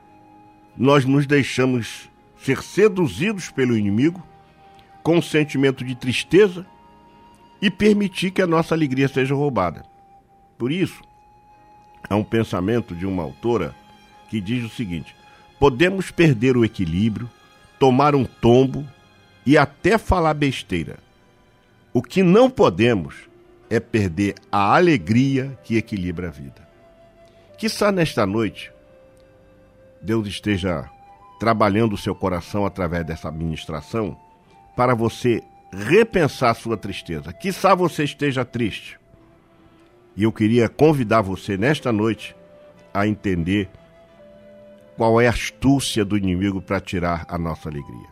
nós 0.76 1.04
nos 1.04 1.26
deixamos 1.26 2.08
ser 2.38 2.62
seduzidos 2.62 3.50
pelo 3.50 3.76
inimigo 3.76 4.24
com 5.02 5.18
um 5.18 5.22
sentimento 5.22 5.84
de 5.84 5.94
tristeza 5.94 6.64
e 7.60 7.70
permitir 7.70 8.30
que 8.30 8.40
a 8.40 8.46
nossa 8.46 8.74
alegria 8.74 9.08
seja 9.08 9.34
roubada. 9.34 9.84
Por 10.56 10.70
isso, 10.70 11.02
há 12.08 12.16
um 12.16 12.24
pensamento 12.24 12.94
de 12.94 13.04
uma 13.04 13.22
autora 13.22 13.74
que 14.30 14.40
diz 14.40 14.64
o 14.64 14.74
seguinte: 14.74 15.14
podemos 15.58 16.10
perder 16.10 16.56
o 16.56 16.64
equilíbrio, 16.64 17.28
tomar 17.78 18.14
um 18.14 18.24
tombo 18.24 18.86
e 19.44 19.58
até 19.58 19.98
falar 19.98 20.34
besteira 20.34 21.09
o 21.92 22.02
que 22.02 22.22
não 22.22 22.48
podemos 22.48 23.28
é 23.68 23.80
perder 23.80 24.34
a 24.50 24.74
alegria 24.74 25.58
que 25.64 25.76
equilibra 25.76 26.28
a 26.28 26.30
vida. 26.30 26.68
Quizá 27.56 27.92
nesta 27.92 28.26
noite 28.26 28.72
Deus 30.00 30.26
esteja 30.26 30.88
trabalhando 31.38 31.94
o 31.94 31.98
seu 31.98 32.14
coração 32.14 32.64
através 32.64 33.04
dessa 33.04 33.28
administração 33.28 34.16
para 34.76 34.94
você 34.94 35.42
repensar 35.72 36.54
sua 36.54 36.76
tristeza. 36.76 37.32
Quizá 37.32 37.74
você 37.74 38.04
esteja 38.04 38.44
triste. 38.44 38.98
E 40.16 40.24
eu 40.24 40.32
queria 40.32 40.68
convidar 40.68 41.22
você 41.22 41.56
nesta 41.56 41.92
noite 41.92 42.34
a 42.92 43.06
entender 43.06 43.68
qual 44.96 45.20
é 45.20 45.26
a 45.26 45.30
astúcia 45.30 46.04
do 46.04 46.16
inimigo 46.16 46.60
para 46.60 46.80
tirar 46.80 47.24
a 47.28 47.38
nossa 47.38 47.68
alegria. 47.68 48.08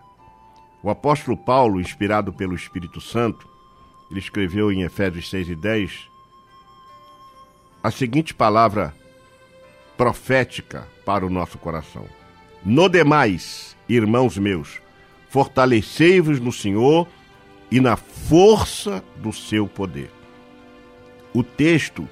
O 0.83 0.89
apóstolo 0.89 1.37
Paulo, 1.37 1.81
inspirado 1.81 2.33
pelo 2.33 2.55
Espírito 2.55 3.01
Santo, 3.01 3.49
ele 4.11 4.21
escreveu 4.21 4.73
em 4.73 4.83
Efésios 4.83 5.29
6 5.31 5.51
e 5.51 5.55
10 5.55 6.09
a 7.83 7.91
seguinte 7.91 8.35
palavra 8.35 8.95
profética 9.97 10.89
para 11.05 11.27
o 11.27 11.31
nosso 11.31 11.59
coração: 11.59 12.07
No 12.65 12.89
demais, 12.89 13.77
irmãos 13.89 14.39
meus, 14.39 14.81
fortalecei-vos 15.29 16.41
no 16.41 16.53
Senhor 16.53 17.07
e 17.71 17.81
na 17.81 17.97
força 17.97 19.03
do 19.17 19.33
seu 19.33 19.67
poder. 19.67 20.11
O 21.35 21.43
texto 21.43 22.09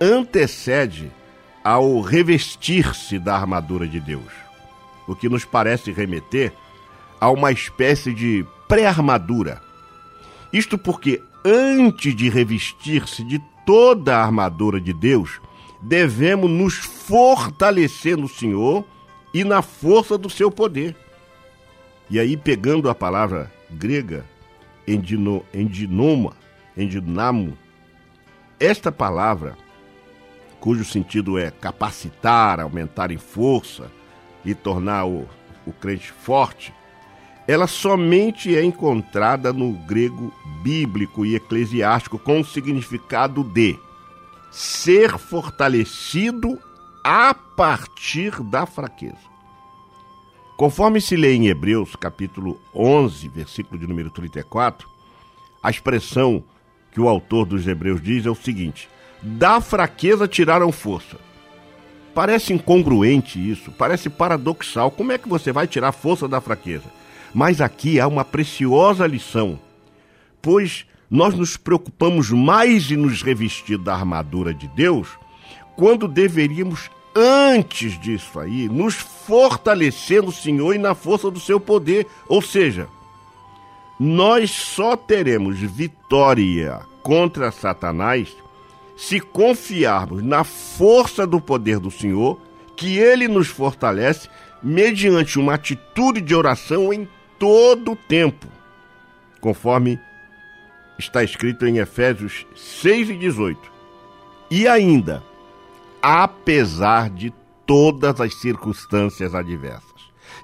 antecede 0.00 1.10
ao 1.64 2.00
revestir-se 2.00 3.18
da 3.18 3.36
armadura 3.36 3.86
de 3.86 4.00
Deus, 4.00 4.32
o 5.06 5.14
que 5.14 5.28
nos 5.28 5.44
parece 5.44 5.92
remeter 5.92 6.52
a 7.20 7.30
uma 7.30 7.52
espécie 7.52 8.12
de 8.12 8.44
pré-armadura. 8.66 9.62
Isto 10.52 10.76
porque 10.76 11.22
antes 11.44 12.14
de 12.14 12.28
revestir-se 12.28 13.24
de 13.24 13.40
toda 13.64 14.16
a 14.16 14.22
armadura 14.22 14.80
de 14.80 14.92
Deus, 14.92 15.40
devemos 15.80 16.50
nos 16.50 16.74
fortalecer 16.74 18.16
no 18.16 18.28
Senhor 18.28 18.84
e 19.32 19.44
na 19.44 19.62
força 19.62 20.18
do 20.18 20.28
seu 20.28 20.50
poder. 20.50 20.94
E 22.10 22.18
aí, 22.18 22.36
pegando 22.36 22.90
a 22.90 22.94
palavra 22.94 23.50
grega, 23.70 24.24
endino, 24.86 25.44
endinoma, 25.54 26.34
endinamo, 26.76 27.56
esta 28.60 28.92
palavra, 28.92 29.56
cujo 30.60 30.84
sentido 30.84 31.38
é 31.38 31.50
capacitar, 31.50 32.60
aumentar 32.60 33.10
em 33.10 33.18
força 33.18 33.90
e 34.44 34.54
tornar 34.54 35.06
o, 35.06 35.28
o 35.66 35.72
crente 35.72 36.12
forte, 36.12 36.72
ela 37.46 37.66
somente 37.66 38.56
é 38.56 38.64
encontrada 38.64 39.52
no 39.52 39.72
grego 39.72 40.32
bíblico 40.62 41.26
e 41.26 41.34
eclesiástico 41.34 42.18
com 42.18 42.40
o 42.40 42.44
significado 42.44 43.42
de 43.42 43.78
ser 44.50 45.18
fortalecido 45.18 46.58
a 47.02 47.34
partir 47.34 48.42
da 48.42 48.66
fraqueza. 48.66 49.32
Conforme 50.56 51.00
se 51.00 51.16
lê 51.16 51.34
em 51.34 51.48
Hebreus, 51.48 51.96
capítulo 51.96 52.60
11, 52.74 53.28
versículo 53.28 53.80
de 53.80 53.86
número 53.86 54.10
34, 54.10 54.88
a 55.62 55.70
expressão 55.70 56.44
que 56.92 57.00
o 57.00 57.08
autor 57.08 57.46
dos 57.46 57.66
Hebreus 57.66 58.00
diz 58.00 58.26
é 58.26 58.30
o 58.30 58.34
seguinte: 58.34 58.88
da 59.20 59.60
fraqueza 59.60 60.28
tiraram 60.28 60.70
força. 60.70 61.16
Parece 62.14 62.52
incongruente 62.52 63.38
isso, 63.38 63.72
parece 63.72 64.10
paradoxal. 64.10 64.90
Como 64.90 65.10
é 65.10 65.18
que 65.18 65.28
você 65.28 65.50
vai 65.50 65.66
tirar 65.66 65.92
força 65.92 66.28
da 66.28 66.40
fraqueza? 66.40 67.01
Mas 67.34 67.60
aqui 67.60 67.98
há 67.98 68.06
uma 68.06 68.24
preciosa 68.24 69.06
lição, 69.06 69.58
pois 70.40 70.86
nós 71.10 71.34
nos 71.34 71.56
preocupamos 71.56 72.30
mais 72.30 72.90
em 72.90 72.96
nos 72.96 73.22
revestir 73.22 73.78
da 73.78 73.94
armadura 73.94 74.52
de 74.54 74.66
Deus, 74.68 75.08
quando 75.76 76.08
deveríamos, 76.08 76.90
antes 77.14 78.00
disso 78.00 78.40
aí, 78.40 78.68
nos 78.68 78.94
fortalecer 78.94 80.22
no 80.22 80.32
Senhor 80.32 80.74
e 80.74 80.78
na 80.78 80.94
força 80.94 81.30
do 81.30 81.40
seu 81.40 81.60
poder. 81.60 82.06
Ou 82.28 82.40
seja, 82.40 82.88
nós 83.98 84.50
só 84.50 84.96
teremos 84.96 85.58
vitória 85.58 86.80
contra 87.02 87.50
Satanás 87.50 88.34
se 88.96 89.20
confiarmos 89.20 90.22
na 90.22 90.44
força 90.44 91.26
do 91.26 91.40
poder 91.40 91.78
do 91.78 91.90
Senhor, 91.90 92.38
que 92.76 92.98
ele 92.98 93.26
nos 93.26 93.48
fortalece 93.48 94.28
mediante 94.62 95.38
uma 95.38 95.54
atitude 95.54 96.20
de 96.20 96.34
oração 96.34 96.92
em 96.92 97.08
todo 97.42 97.90
o 97.90 97.96
tempo, 97.96 98.46
conforme 99.40 99.98
está 100.96 101.24
escrito 101.24 101.66
em 101.66 101.78
Efésios 101.78 102.46
6 102.54 103.10
e 103.10 103.16
18. 103.16 103.58
E 104.48 104.68
ainda, 104.68 105.24
apesar 106.00 107.10
de 107.10 107.34
todas 107.66 108.20
as 108.20 108.36
circunstâncias 108.36 109.34
adversas. 109.34 109.82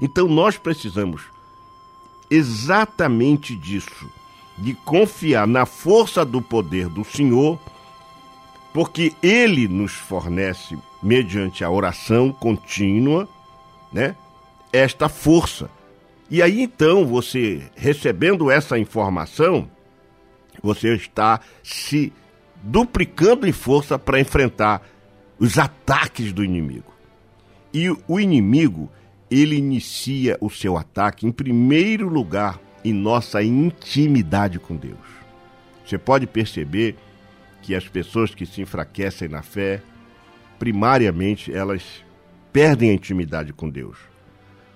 Então 0.00 0.26
nós 0.26 0.58
precisamos 0.58 1.22
exatamente 2.28 3.54
disso, 3.54 4.10
de 4.56 4.74
confiar 4.74 5.46
na 5.46 5.64
força 5.66 6.24
do 6.24 6.42
poder 6.42 6.88
do 6.88 7.04
Senhor, 7.04 7.60
porque 8.74 9.14
ele 9.22 9.68
nos 9.68 9.92
fornece 9.92 10.76
mediante 11.00 11.62
a 11.62 11.70
oração 11.70 12.32
contínua, 12.32 13.28
né, 13.92 14.16
esta 14.72 15.08
força. 15.08 15.77
E 16.30 16.42
aí 16.42 16.60
então, 16.60 17.06
você 17.06 17.62
recebendo 17.74 18.50
essa 18.50 18.78
informação, 18.78 19.70
você 20.62 20.94
está 20.94 21.40
se 21.62 22.12
duplicando 22.62 23.46
em 23.46 23.52
força 23.52 23.98
para 23.98 24.20
enfrentar 24.20 24.86
os 25.38 25.58
ataques 25.58 26.32
do 26.32 26.44
inimigo. 26.44 26.92
E 27.72 27.88
o 28.06 28.20
inimigo, 28.20 28.90
ele 29.30 29.56
inicia 29.56 30.36
o 30.40 30.50
seu 30.50 30.76
ataque 30.76 31.26
em 31.26 31.32
primeiro 31.32 32.08
lugar 32.08 32.60
em 32.84 32.92
nossa 32.92 33.42
intimidade 33.42 34.58
com 34.58 34.76
Deus. 34.76 34.98
Você 35.84 35.96
pode 35.96 36.26
perceber 36.26 36.96
que 37.62 37.74
as 37.74 37.88
pessoas 37.88 38.34
que 38.34 38.46
se 38.46 38.60
enfraquecem 38.60 39.28
na 39.28 39.42
fé, 39.42 39.82
primariamente 40.58 41.52
elas 41.52 42.04
perdem 42.52 42.90
a 42.90 42.94
intimidade 42.94 43.52
com 43.52 43.68
Deus. 43.68 43.96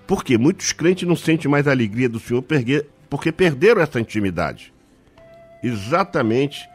Porque 0.05 0.37
muitos 0.37 0.71
crentes 0.71 1.07
não 1.07 1.15
sentem 1.15 1.49
mais 1.49 1.67
a 1.67 1.71
alegria 1.71 2.09
do 2.09 2.19
Senhor 2.19 2.43
porque 3.09 3.31
perderam 3.31 3.81
essa 3.81 3.99
intimidade 3.99 4.73
exatamente 5.63 6.69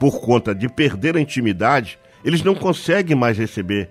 por 0.00 0.20
conta 0.20 0.54
de 0.54 0.68
perder 0.68 1.16
a 1.16 1.20
intimidade, 1.20 1.98
eles 2.24 2.42
não 2.42 2.54
conseguem 2.54 3.14
mais 3.14 3.36
receber 3.36 3.90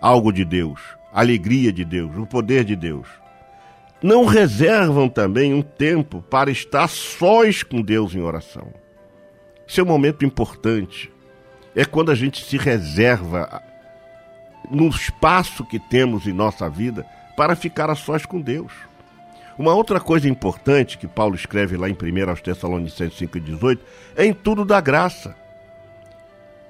algo 0.00 0.32
de 0.32 0.44
Deus, 0.44 0.80
a 1.12 1.20
alegria 1.20 1.70
de 1.70 1.84
Deus, 1.84 2.16
o 2.16 2.26
poder 2.26 2.64
de 2.64 2.74
Deus. 2.74 3.06
Não 4.02 4.24
reservam 4.24 5.08
também 5.08 5.52
um 5.52 5.60
tempo 5.60 6.22
para 6.22 6.50
estar 6.50 6.88
sós 6.88 7.62
com 7.62 7.82
Deus 7.82 8.14
em 8.14 8.20
oração. 8.20 8.72
Esse 9.68 9.80
é 9.80 9.82
um 9.82 9.86
momento 9.86 10.24
importante. 10.24 11.12
É 11.76 11.84
quando 11.84 12.10
a 12.10 12.14
gente 12.14 12.42
se 12.44 12.56
reserva 12.56 13.62
no 14.70 14.88
espaço 14.88 15.64
que 15.64 15.78
temos 15.78 16.26
em 16.26 16.32
nossa 16.32 16.70
vida 16.70 17.04
para 17.38 17.54
ficar 17.54 17.88
a 17.88 17.94
sós 17.94 18.26
com 18.26 18.40
Deus. 18.40 18.72
Uma 19.56 19.72
outra 19.72 20.00
coisa 20.00 20.28
importante 20.28 20.98
que 20.98 21.06
Paulo 21.06 21.36
escreve 21.36 21.76
lá 21.76 21.88
em 21.88 21.92
1 21.92 22.30
aos 22.30 22.40
Tessalonicenses 22.40 23.16
5,18 23.16 23.78
é 24.16 24.26
em 24.26 24.32
tudo 24.32 24.64
da 24.64 24.80
graça. 24.80 25.36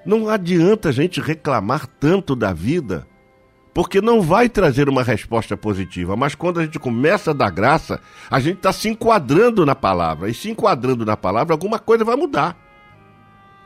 Não 0.04 0.28
adianta 0.28 0.90
a 0.90 0.92
gente 0.92 1.22
reclamar 1.22 1.86
tanto 1.86 2.36
da 2.36 2.52
vida, 2.52 3.06
porque 3.72 4.02
não 4.02 4.20
vai 4.20 4.46
trazer 4.46 4.90
uma 4.90 5.02
resposta 5.02 5.56
positiva. 5.56 6.14
Mas 6.16 6.34
quando 6.34 6.60
a 6.60 6.64
gente 6.64 6.78
começa 6.78 7.30
a 7.30 7.34
dar 7.34 7.48
graça, 7.48 7.98
a 8.30 8.38
gente 8.38 8.58
está 8.58 8.70
se 8.70 8.90
enquadrando 8.90 9.64
na 9.64 9.74
palavra. 9.74 10.28
E 10.28 10.34
se 10.34 10.50
enquadrando 10.50 11.02
na 11.02 11.16
palavra, 11.16 11.54
alguma 11.54 11.78
coisa 11.78 12.04
vai 12.04 12.16
mudar. 12.16 12.54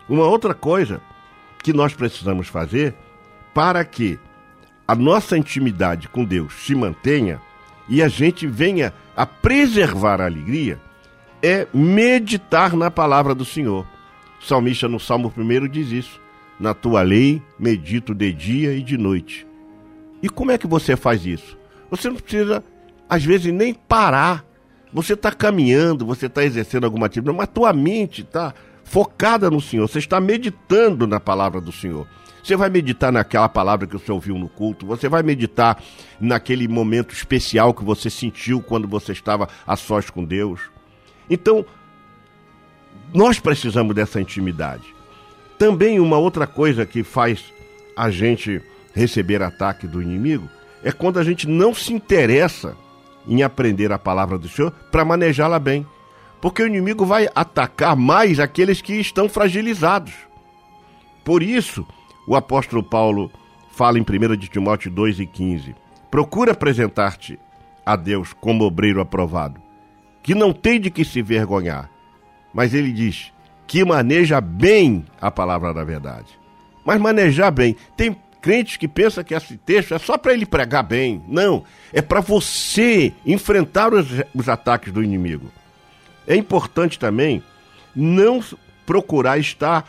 Uma 0.08 0.26
outra 0.26 0.54
coisa 0.54 1.00
que 1.64 1.72
nós 1.72 1.94
precisamos 1.94 2.46
fazer 2.46 2.94
para 3.52 3.84
que 3.84 4.20
a 4.87 4.95
nossa 4.95 5.37
intimidade 5.37 6.09
com 6.09 6.25
Deus 6.25 6.55
se 6.64 6.75
mantenha 6.75 7.40
e 7.88 8.03
a 8.03 8.09
gente 8.09 8.47
venha 8.47 8.92
a 9.16 9.27
preservar 9.27 10.21
a 10.21 10.27
alegria 10.27 10.81
é 11.42 11.66
meditar 11.75 12.75
na 12.75 12.90
palavra 12.90 13.35
do 13.35 13.45
Senhor. 13.45 13.87
O 14.40 14.45
salmista 14.45 14.88
no 14.88 15.01
Salmo 15.01 15.33
1 15.37 15.68
diz 15.68 15.90
isso: 15.90 16.21
Na 16.59 16.73
tua 16.73 17.03
lei 17.03 17.42
medito 17.59 18.14
de 18.14 18.33
dia 18.33 18.73
e 18.75 18.83
de 18.83 18.97
noite. 18.97 19.47
E 20.23 20.29
como 20.29 20.53
é 20.53 20.59
que 20.59 20.66
você 20.66 20.97
faz 20.97 21.27
isso? 21.27 21.59
Você 21.90 22.09
não 22.09 22.16
precisa, 22.16 22.64
às 23.09 23.25
vezes, 23.25 23.53
nem 23.53 23.75
parar. 23.75 24.45
Você 24.92 25.14
está 25.14 25.33
caminhando, 25.33 26.07
você 26.07 26.27
está 26.27 26.45
exercendo 26.45 26.85
alguma 26.85 27.07
atividade, 27.07 27.37
mas 27.37 27.49
tua 27.49 27.73
mente 27.73 28.23
está 28.23 28.55
focada 28.85 29.51
no 29.51 29.61
Senhor. 29.61 29.88
Você 29.88 29.99
está 29.99 30.21
meditando 30.21 31.07
na 31.07 31.18
palavra 31.18 31.61
do 31.61 31.73
Senhor. 31.73 32.07
Você 32.42 32.57
vai 32.57 32.68
meditar 32.68 33.12
naquela 33.12 33.48
palavra 33.48 33.87
que 33.87 33.92
você 33.92 34.11
ouviu 34.11 34.37
no 34.37 34.48
culto, 34.48 34.85
você 34.85 35.09
vai 35.09 35.22
meditar 35.22 35.81
naquele 36.20 36.66
momento 36.66 37.14
especial 37.14 37.72
que 37.72 37.85
você 37.85 38.11
sentiu 38.11 38.61
quando 38.61 38.88
você 38.88 39.12
estava 39.12 39.48
a 39.66 39.76
sós 39.76 40.11
com 40.11 40.24
Deus. 40.24 40.61
Então, 41.31 41.64
nós 43.14 43.38
precisamos 43.38 43.94
dessa 43.94 44.20
intimidade. 44.20 44.94
Também 45.57 46.00
uma 46.00 46.18
outra 46.18 46.46
coisa 46.46 46.85
que 46.85 47.05
faz 47.05 47.52
a 47.96 48.11
gente 48.11 48.61
receber 48.92 49.42
ataque 49.42 49.87
do 49.87 50.02
inimigo 50.02 50.48
é 50.83 50.90
quando 50.90 51.18
a 51.18 51.24
gente 51.24 51.48
não 51.48 51.72
se 51.72 51.92
interessa 51.92 52.76
em 53.26 53.42
aprender 53.42 53.92
a 53.92 53.98
palavra 53.98 54.37
do 54.37 54.48
Senhor 54.48 54.72
para 54.90 55.05
manejá-la 55.05 55.59
bem. 55.59 55.87
Porque 56.40 56.62
o 56.62 56.66
inimigo 56.66 57.07
vai 57.07 57.28
atacar 57.35 57.94
mais 57.94 58.40
aqueles 58.40 58.81
que 58.81 58.94
estão 58.94 59.28
fragilizados. 59.28 60.12
Por 61.24 61.40
isso, 61.40 61.87
o 62.26 62.37
apóstolo 62.37 62.82
Paulo 62.82 63.30
fala 63.70 63.98
em 63.98 64.02
1 64.02 64.37
de 64.37 64.48
Timóteo 64.48 64.90
2 64.90 65.20
e 65.20 65.26
15. 65.26 65.74
Procura 66.11 66.52
apresentar-te 66.52 67.38
a 67.85 67.96
Deus 67.96 68.32
como 68.32 68.64
obreiro 68.64 69.00
aprovado, 69.00 69.61
que 70.22 70.35
não 70.35 70.52
tem 70.52 70.80
de 70.80 70.90
que 70.90 71.04
se 71.04 71.22
vergonhar. 71.22 71.90
Mas 72.52 72.74
ele 72.74 72.92
diz 72.92 73.32
que 73.66 73.85
maneja 73.85 74.40
bem 74.40 75.04
a 75.20 75.30
palavra 75.30 75.72
da 75.72 75.82
verdade. 75.82 76.38
Mas 76.85 77.00
manejar 77.00 77.50
bem, 77.50 77.76
tem 77.96 78.16
crentes 78.40 78.76
que 78.76 78.88
pensam 78.88 79.24
que 79.24 79.35
esse 79.35 79.56
texto 79.56 79.94
é 79.94 79.98
só 79.98 80.18
para 80.18 80.35
ele 80.35 80.44
pregar 80.44 80.82
bem. 80.82 81.22
Não, 81.26 81.64
é 81.92 82.02
para 82.02 82.20
você 82.20 83.12
enfrentar 83.24 83.94
os, 83.94 84.06
os 84.35 84.48
ataques 84.48 84.92
do 84.92 85.02
inimigo. 85.02 85.50
É 86.26 86.37
importante 86.37 86.98
também 86.98 87.42
não 87.94 88.42
procurar 88.85 89.38
estar 89.38 89.88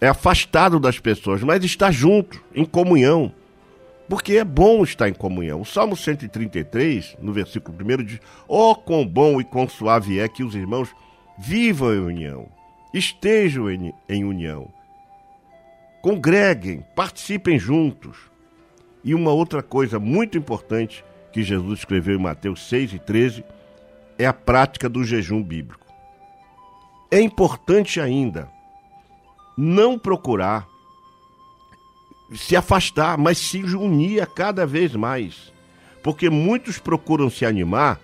é, 0.00 0.08
afastado 0.08 0.78
das 0.78 0.98
pessoas, 0.98 1.42
mas 1.42 1.64
estar 1.64 1.90
junto, 1.90 2.42
em 2.54 2.64
comunhão. 2.64 3.32
Porque 4.08 4.36
é 4.36 4.44
bom 4.44 4.82
estar 4.82 5.08
em 5.08 5.12
comunhão. 5.12 5.60
O 5.60 5.66
Salmo 5.66 5.96
133, 5.96 7.16
no 7.20 7.32
versículo 7.32 7.76
1, 7.78 8.04
diz: 8.04 8.20
Oh, 8.46 8.74
quão 8.74 9.06
bom 9.06 9.40
e 9.40 9.44
quão 9.44 9.68
suave 9.68 10.18
é 10.18 10.28
que 10.28 10.42
os 10.42 10.54
irmãos 10.54 10.88
vivam 11.38 11.94
em 11.94 12.00
união, 12.00 12.48
estejam 12.92 13.70
em, 13.70 13.92
em 14.08 14.24
união, 14.24 14.68
congreguem, 16.00 16.84
participem 16.96 17.58
juntos. 17.58 18.16
E 19.04 19.14
uma 19.14 19.30
outra 19.30 19.62
coisa 19.62 19.98
muito 19.98 20.38
importante 20.38 21.04
que 21.32 21.42
Jesus 21.42 21.80
escreveu 21.80 22.16
em 22.16 22.22
Mateus 22.22 22.66
6 22.68 22.94
e 22.94 22.98
13 22.98 23.44
é 24.18 24.26
a 24.26 24.32
prática 24.32 24.88
do 24.88 25.04
jejum 25.04 25.42
bíblico. 25.42 25.86
É 27.10 27.20
importante 27.20 28.00
ainda 28.00 28.50
não 29.60 29.98
procurar 29.98 30.68
se 32.32 32.54
afastar, 32.54 33.18
mas 33.18 33.38
se 33.38 33.64
unir 33.64 34.24
cada 34.28 34.64
vez 34.64 34.94
mais. 34.94 35.52
Porque 36.00 36.30
muitos 36.30 36.78
procuram 36.78 37.28
se 37.28 37.44
animar 37.44 37.98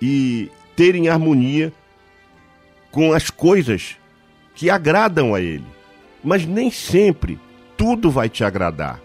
e 0.00 0.48
terem 0.76 1.08
harmonia 1.08 1.72
com 2.92 3.12
as 3.12 3.28
coisas 3.28 3.96
que 4.54 4.70
agradam 4.70 5.34
a 5.34 5.40
ele. 5.40 5.66
Mas 6.22 6.46
nem 6.46 6.70
sempre 6.70 7.40
tudo 7.76 8.08
vai 8.08 8.28
te 8.28 8.44
agradar. 8.44 9.00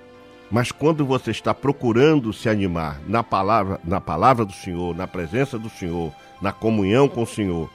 Mas 0.52 0.72
quando 0.72 1.04
você 1.04 1.32
está 1.32 1.56
procurando 1.56 2.32
se 2.32 2.48
animar 2.48 3.02
na 3.08 3.24
palavra, 3.24 3.82
na 3.84 4.00
palavra 4.00 4.46
do 4.46 4.54
Senhor, 4.54 4.96
na 4.96 5.08
presença 5.08 5.58
do 5.58 5.70
Senhor, 5.70 6.14
na 6.40 6.52
comunhão 6.52 7.10
com 7.10 7.24
o 7.24 7.28
Senhor, 7.28 7.68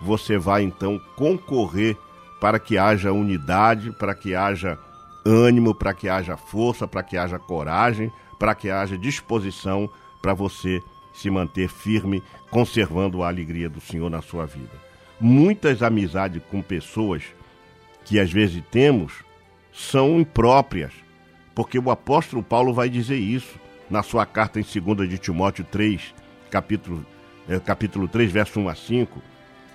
você 0.00 0.36
vai 0.36 0.64
então 0.64 1.00
concorrer 1.16 1.96
para 2.40 2.58
que 2.58 2.78
haja 2.78 3.12
unidade, 3.12 3.92
para 3.92 4.14
que 4.14 4.34
haja 4.34 4.78
ânimo, 5.24 5.74
para 5.74 5.92
que 5.92 6.08
haja 6.08 6.36
força, 6.36 6.88
para 6.88 7.02
que 7.02 7.16
haja 7.16 7.38
coragem, 7.38 8.10
para 8.38 8.54
que 8.54 8.70
haja 8.70 8.96
disposição 8.96 9.90
para 10.22 10.32
você 10.32 10.82
se 11.12 11.30
manter 11.30 11.68
firme, 11.68 12.22
conservando 12.50 13.22
a 13.22 13.28
alegria 13.28 13.68
do 13.68 13.80
Senhor 13.80 14.08
na 14.08 14.22
sua 14.22 14.46
vida. 14.46 14.72
Muitas 15.20 15.82
amizades 15.82 16.42
com 16.50 16.62
pessoas 16.62 17.22
que 18.04 18.18
às 18.18 18.32
vezes 18.32 18.62
temos 18.70 19.12
são 19.72 20.18
impróprias, 20.18 20.92
porque 21.54 21.78
o 21.78 21.90
apóstolo 21.90 22.42
Paulo 22.42 22.72
vai 22.72 22.88
dizer 22.88 23.16
isso 23.16 23.58
na 23.88 24.02
sua 24.02 24.24
carta 24.24 24.58
em 24.58 24.64
2 24.64 25.08
de 25.08 25.18
Timóteo 25.18 25.64
3, 25.64 26.14
capítulo, 26.50 27.04
é, 27.48 27.58
capítulo 27.58 28.08
3, 28.08 28.32
verso 28.32 28.60
1 28.60 28.68
a 28.68 28.74
5. 28.74 29.22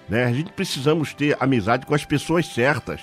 Né? 0.09 0.25
A 0.25 0.33
gente 0.33 0.51
precisamos 0.51 1.13
ter 1.13 1.35
amizade 1.39 1.85
com 1.85 1.95
as 1.95 2.05
pessoas 2.05 2.45
certas 2.47 3.01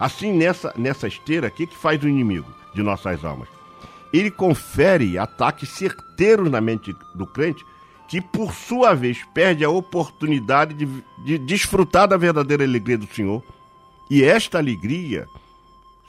Assim, 0.00 0.32
nessa, 0.32 0.72
nessa 0.78 1.06
esteira, 1.06 1.48
o 1.48 1.50
que, 1.50 1.66
que 1.66 1.76
faz 1.76 2.02
o 2.02 2.08
inimigo 2.08 2.50
de 2.74 2.82
nossas 2.82 3.22
almas? 3.22 3.50
Ele 4.10 4.30
confere 4.30 5.18
ataques 5.18 5.68
certeiros 5.68 6.50
na 6.50 6.58
mente 6.58 6.96
do 7.14 7.26
crente, 7.26 7.62
que 8.08 8.18
por 8.18 8.54
sua 8.54 8.94
vez 8.94 9.22
perde 9.34 9.62
a 9.62 9.68
oportunidade 9.68 10.72
de, 10.72 10.88
de 11.22 11.36
desfrutar 11.36 12.08
da 12.08 12.16
verdadeira 12.16 12.64
alegria 12.64 12.96
do 12.96 13.06
Senhor. 13.06 13.42
E 14.10 14.24
esta 14.24 14.56
alegria, 14.56 15.28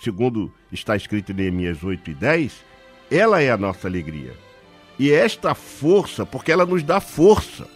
segundo 0.01 0.49
está 0.71 0.95
escrito 0.95 1.33
em 1.33 1.35
Neemias 1.35 1.83
8 1.83 2.11
e 2.11 2.13
10, 2.13 2.63
ela 3.11 3.41
é 3.41 3.51
a 3.51 3.57
nossa 3.57 3.89
alegria. 3.89 4.33
E 4.97 5.11
esta 5.11 5.53
força, 5.53 6.25
porque 6.25 6.51
ela 6.51 6.65
nos 6.65 6.81
dá 6.81 7.01
força. 7.01 7.67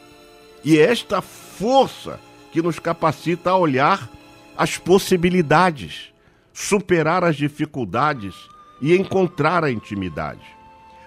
E 0.63 0.80
esta 0.80 1.22
força 1.22 2.19
que 2.56 2.62
nos 2.62 2.80
capacita 2.80 3.49
a 3.49 3.58
olhar 3.58 4.10
as 4.58 4.78
possibilidades, 4.78 6.14
superar 6.53 7.22
as 7.22 7.36
dificuldades 7.36 8.34
e 8.82 8.95
encontrar 8.95 9.66
a 9.66 9.70
intimidade. 9.70 10.45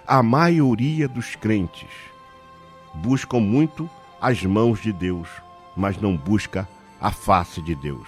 A 0.05 0.21
maioria 0.21 1.07
dos 1.07 1.35
crentes 1.35 1.89
buscam 2.93 3.39
muito 3.39 3.89
as 4.21 4.45
mãos 4.45 4.79
de 4.79 4.93
Deus, 4.93 5.27
mas 5.75 5.99
não 5.99 6.15
busca 6.15 6.69
a 7.01 7.09
face 7.09 7.63
de 7.63 7.73
Deus. 7.73 8.07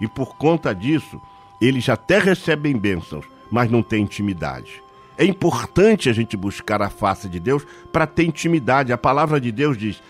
E 0.00 0.08
por 0.08 0.36
conta 0.36 0.74
disso, 0.74 1.22
eles 1.60 1.88
até 1.88 2.18
recebem 2.18 2.76
bênçãos, 2.76 3.24
mas 3.52 3.70
não 3.70 3.84
têm 3.84 4.02
intimidade. 4.02 4.82
É 5.16 5.24
importante 5.24 6.08
a 6.08 6.12
gente 6.12 6.36
buscar 6.36 6.82
a 6.82 6.90
face 6.90 7.28
de 7.28 7.38
Deus 7.38 7.64
para 7.92 8.04
ter 8.04 8.24
intimidade. 8.24 8.92
A 8.92 8.98
palavra 8.98 9.40
de 9.40 9.52
Deus 9.52 9.78
diz 9.78 10.02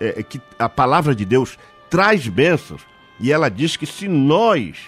é, 0.00 0.22
que 0.22 0.40
a 0.58 0.68
palavra 0.68 1.14
de 1.14 1.24
Deus 1.24 1.58
traz 1.90 2.26
bênçãos, 2.28 2.82
e 3.20 3.32
ela 3.32 3.48
diz 3.48 3.76
que 3.76 3.86
se 3.86 4.06
nós, 4.06 4.78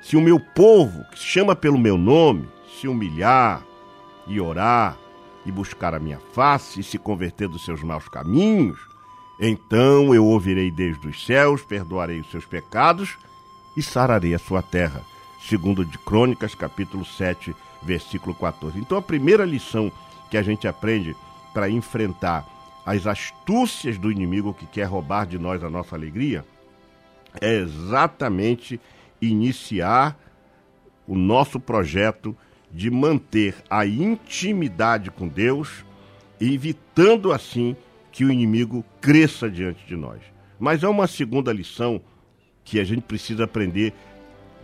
se 0.00 0.16
o 0.16 0.20
meu 0.20 0.40
povo, 0.40 1.04
que 1.10 1.18
se 1.18 1.24
chama 1.24 1.54
pelo 1.54 1.78
meu 1.78 1.96
nome, 1.96 2.48
se 2.80 2.88
humilhar 2.88 3.62
e 4.26 4.40
orar 4.40 4.96
e 5.46 5.52
buscar 5.52 5.94
a 5.94 5.98
minha 5.98 6.18
face 6.32 6.80
e 6.80 6.84
se 6.84 6.98
converter 6.98 7.48
dos 7.48 7.64
seus 7.64 7.82
maus 7.82 8.08
caminhos, 8.08 8.78
então 9.38 10.12
eu 10.12 10.24
ouvirei 10.24 10.70
desde 10.70 11.06
os 11.06 11.24
céus, 11.24 11.62
perdoarei 11.62 12.20
os 12.20 12.30
seus 12.30 12.44
pecados 12.44 13.16
e 13.76 13.82
sararei 13.82 14.34
a 14.34 14.38
sua 14.38 14.62
terra. 14.62 15.02
Segundo 15.40 15.84
de 15.84 15.96
Crônicas, 15.98 16.54
capítulo 16.54 17.04
7, 17.04 17.54
versículo 17.80 18.34
14. 18.34 18.76
Então 18.78 18.98
a 18.98 19.02
primeira 19.02 19.44
lição 19.44 19.92
que 20.28 20.36
a 20.36 20.42
gente 20.42 20.66
aprende 20.66 21.16
para 21.54 21.70
enfrentar 21.70 22.44
as 22.88 23.06
astúcias 23.06 23.98
do 23.98 24.10
inimigo 24.10 24.54
que 24.54 24.64
quer 24.64 24.84
roubar 24.84 25.26
de 25.26 25.38
nós 25.38 25.62
a 25.62 25.68
nossa 25.68 25.94
alegria 25.94 26.42
é 27.38 27.56
exatamente 27.56 28.80
iniciar 29.20 30.18
o 31.06 31.14
nosso 31.14 31.60
projeto 31.60 32.34
de 32.72 32.90
manter 32.90 33.56
a 33.68 33.84
intimidade 33.84 35.10
com 35.10 35.28
Deus, 35.28 35.84
evitando 36.40 37.30
assim 37.30 37.76
que 38.10 38.24
o 38.24 38.32
inimigo 38.32 38.82
cresça 39.02 39.50
diante 39.50 39.86
de 39.86 39.94
nós. 39.94 40.22
Mas 40.58 40.82
é 40.82 40.88
uma 40.88 41.06
segunda 41.06 41.52
lição 41.52 42.00
que 42.64 42.80
a 42.80 42.84
gente 42.84 43.02
precisa 43.02 43.44
aprender 43.44 43.92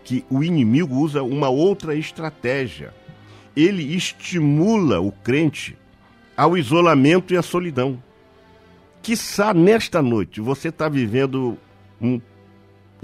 que 0.02 0.24
o 0.30 0.42
inimigo 0.42 0.96
usa 0.96 1.22
uma 1.22 1.50
outra 1.50 1.94
estratégia. 1.94 2.94
Ele 3.54 3.94
estimula 3.94 4.98
o 4.98 5.12
crente 5.12 5.76
ao 6.34 6.56
isolamento 6.56 7.34
e 7.34 7.36
à 7.36 7.42
solidão. 7.42 8.02
Quiçá 9.04 9.54
nesta 9.54 10.02
noite 10.02 10.40
você 10.40 10.68
está 10.68 10.88
vivendo 10.88 11.56
um 12.00 12.20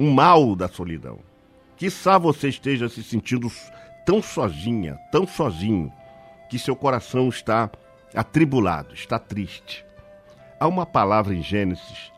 um 0.01 0.11
mal 0.11 0.57
da 0.57 0.67
solidão. 0.67 1.19
Quizá 1.77 2.17
você 2.17 2.49
esteja 2.49 2.89
se 2.89 3.03
sentindo 3.03 3.53
tão 4.07 4.23
sozinha, 4.23 4.99
tão 5.13 5.27
sozinho, 5.27 5.93
que 6.49 6.59
seu 6.59 6.75
coração 6.75 7.29
está 7.29 7.71
atribulado, 8.15 8.95
está 8.95 9.19
triste. 9.19 9.85
Há 10.59 10.67
uma 10.67 10.87
palavra 10.87 11.35
em 11.35 11.43
Gênesis 11.43 12.11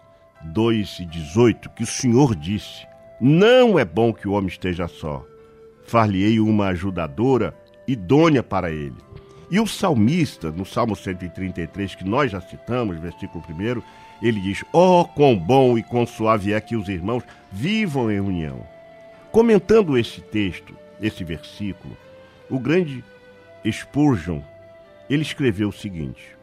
2 0.44 1.00
e 1.00 1.06
18 1.06 1.70
que 1.70 1.82
o 1.82 1.86
Senhor 1.86 2.36
disse: 2.36 2.86
Não 3.20 3.76
é 3.76 3.84
bom 3.84 4.12
que 4.12 4.28
o 4.28 4.32
homem 4.32 4.48
esteja 4.48 4.86
só. 4.86 5.26
Far-lhe-ei 5.84 6.38
uma 6.38 6.68
ajudadora 6.68 7.52
idônea 7.86 8.44
para 8.44 8.70
ele. 8.70 8.96
E 9.53 9.61
o 9.61 9.66
salmista, 9.66 10.50
no 10.50 10.64
Salmo 10.64 10.96
133, 10.96 11.94
que 11.94 12.05
nós 12.05 12.32
já 12.32 12.40
citamos, 12.40 12.98
versículo 12.98 13.44
1, 13.46 13.82
ele 14.26 14.40
diz: 14.40 14.64
Oh, 14.72 15.05
quão 15.05 15.36
bom 15.36 15.76
e 15.76 15.82
quão 15.82 16.07
suave 16.07 16.55
é 16.55 16.61
que 16.61 16.74
os 16.74 16.88
irmãos 16.88 17.22
vivam 17.53 18.11
em 18.11 18.18
união. 18.18 18.66
Comentando 19.30 19.98
esse 19.98 20.22
texto, 20.22 20.74
esse 21.03 21.22
versículo, 21.22 21.94
o 22.48 22.59
grande 22.59 23.05
Spurgeon, 23.70 24.40
ele 25.11 25.20
escreveu 25.20 25.68
o 25.68 25.72
seguinte: 25.72 26.34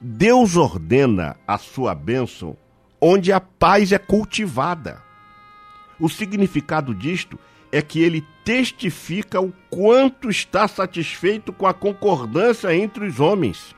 Deus 0.00 0.56
ordena 0.56 1.36
a 1.46 1.58
sua 1.58 1.94
bênção 1.94 2.56
onde 2.98 3.34
a 3.34 3.40
paz 3.40 3.92
é 3.92 3.98
cultivada. 3.98 5.02
O 6.00 6.08
significado 6.08 6.94
disto 6.94 7.38
é 7.76 7.82
que 7.82 8.00
ele 8.00 8.24
testifica 8.42 9.38
o 9.38 9.52
quanto 9.68 10.30
está 10.30 10.66
satisfeito 10.66 11.52
com 11.52 11.66
a 11.66 11.74
concordância 11.74 12.74
entre 12.74 13.06
os 13.06 13.20
homens, 13.20 13.74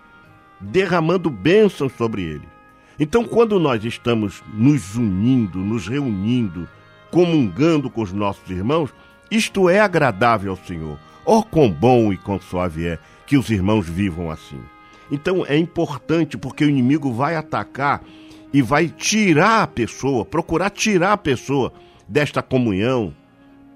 derramando 0.60 1.28
bênçãos 1.28 1.92
sobre 1.94 2.22
eles. 2.22 2.48
Então, 2.96 3.24
quando 3.24 3.58
nós 3.58 3.84
estamos 3.84 4.40
nos 4.54 4.94
unindo, 4.94 5.58
nos 5.58 5.88
reunindo, 5.88 6.68
comungando 7.10 7.90
com 7.90 8.02
os 8.02 8.12
nossos 8.12 8.48
irmãos, 8.48 8.94
isto 9.32 9.68
é 9.68 9.80
agradável 9.80 10.52
ao 10.52 10.64
Senhor. 10.64 10.96
Oh, 11.24 11.42
quão 11.42 11.68
bom 11.68 12.12
e 12.12 12.16
quão 12.16 12.40
suave 12.40 12.86
é 12.86 12.98
que 13.26 13.36
os 13.36 13.50
irmãos 13.50 13.88
vivam 13.88 14.30
assim. 14.30 14.60
Então 15.10 15.44
é 15.44 15.56
importante 15.56 16.38
porque 16.38 16.64
o 16.64 16.70
inimigo 16.70 17.12
vai 17.12 17.34
atacar 17.34 18.00
e 18.52 18.62
vai 18.62 18.88
tirar 18.88 19.62
a 19.62 19.66
pessoa, 19.66 20.24
procurar 20.24 20.70
tirar 20.70 21.14
a 21.14 21.18
pessoa 21.18 21.72
desta 22.08 22.42
comunhão 22.42 23.12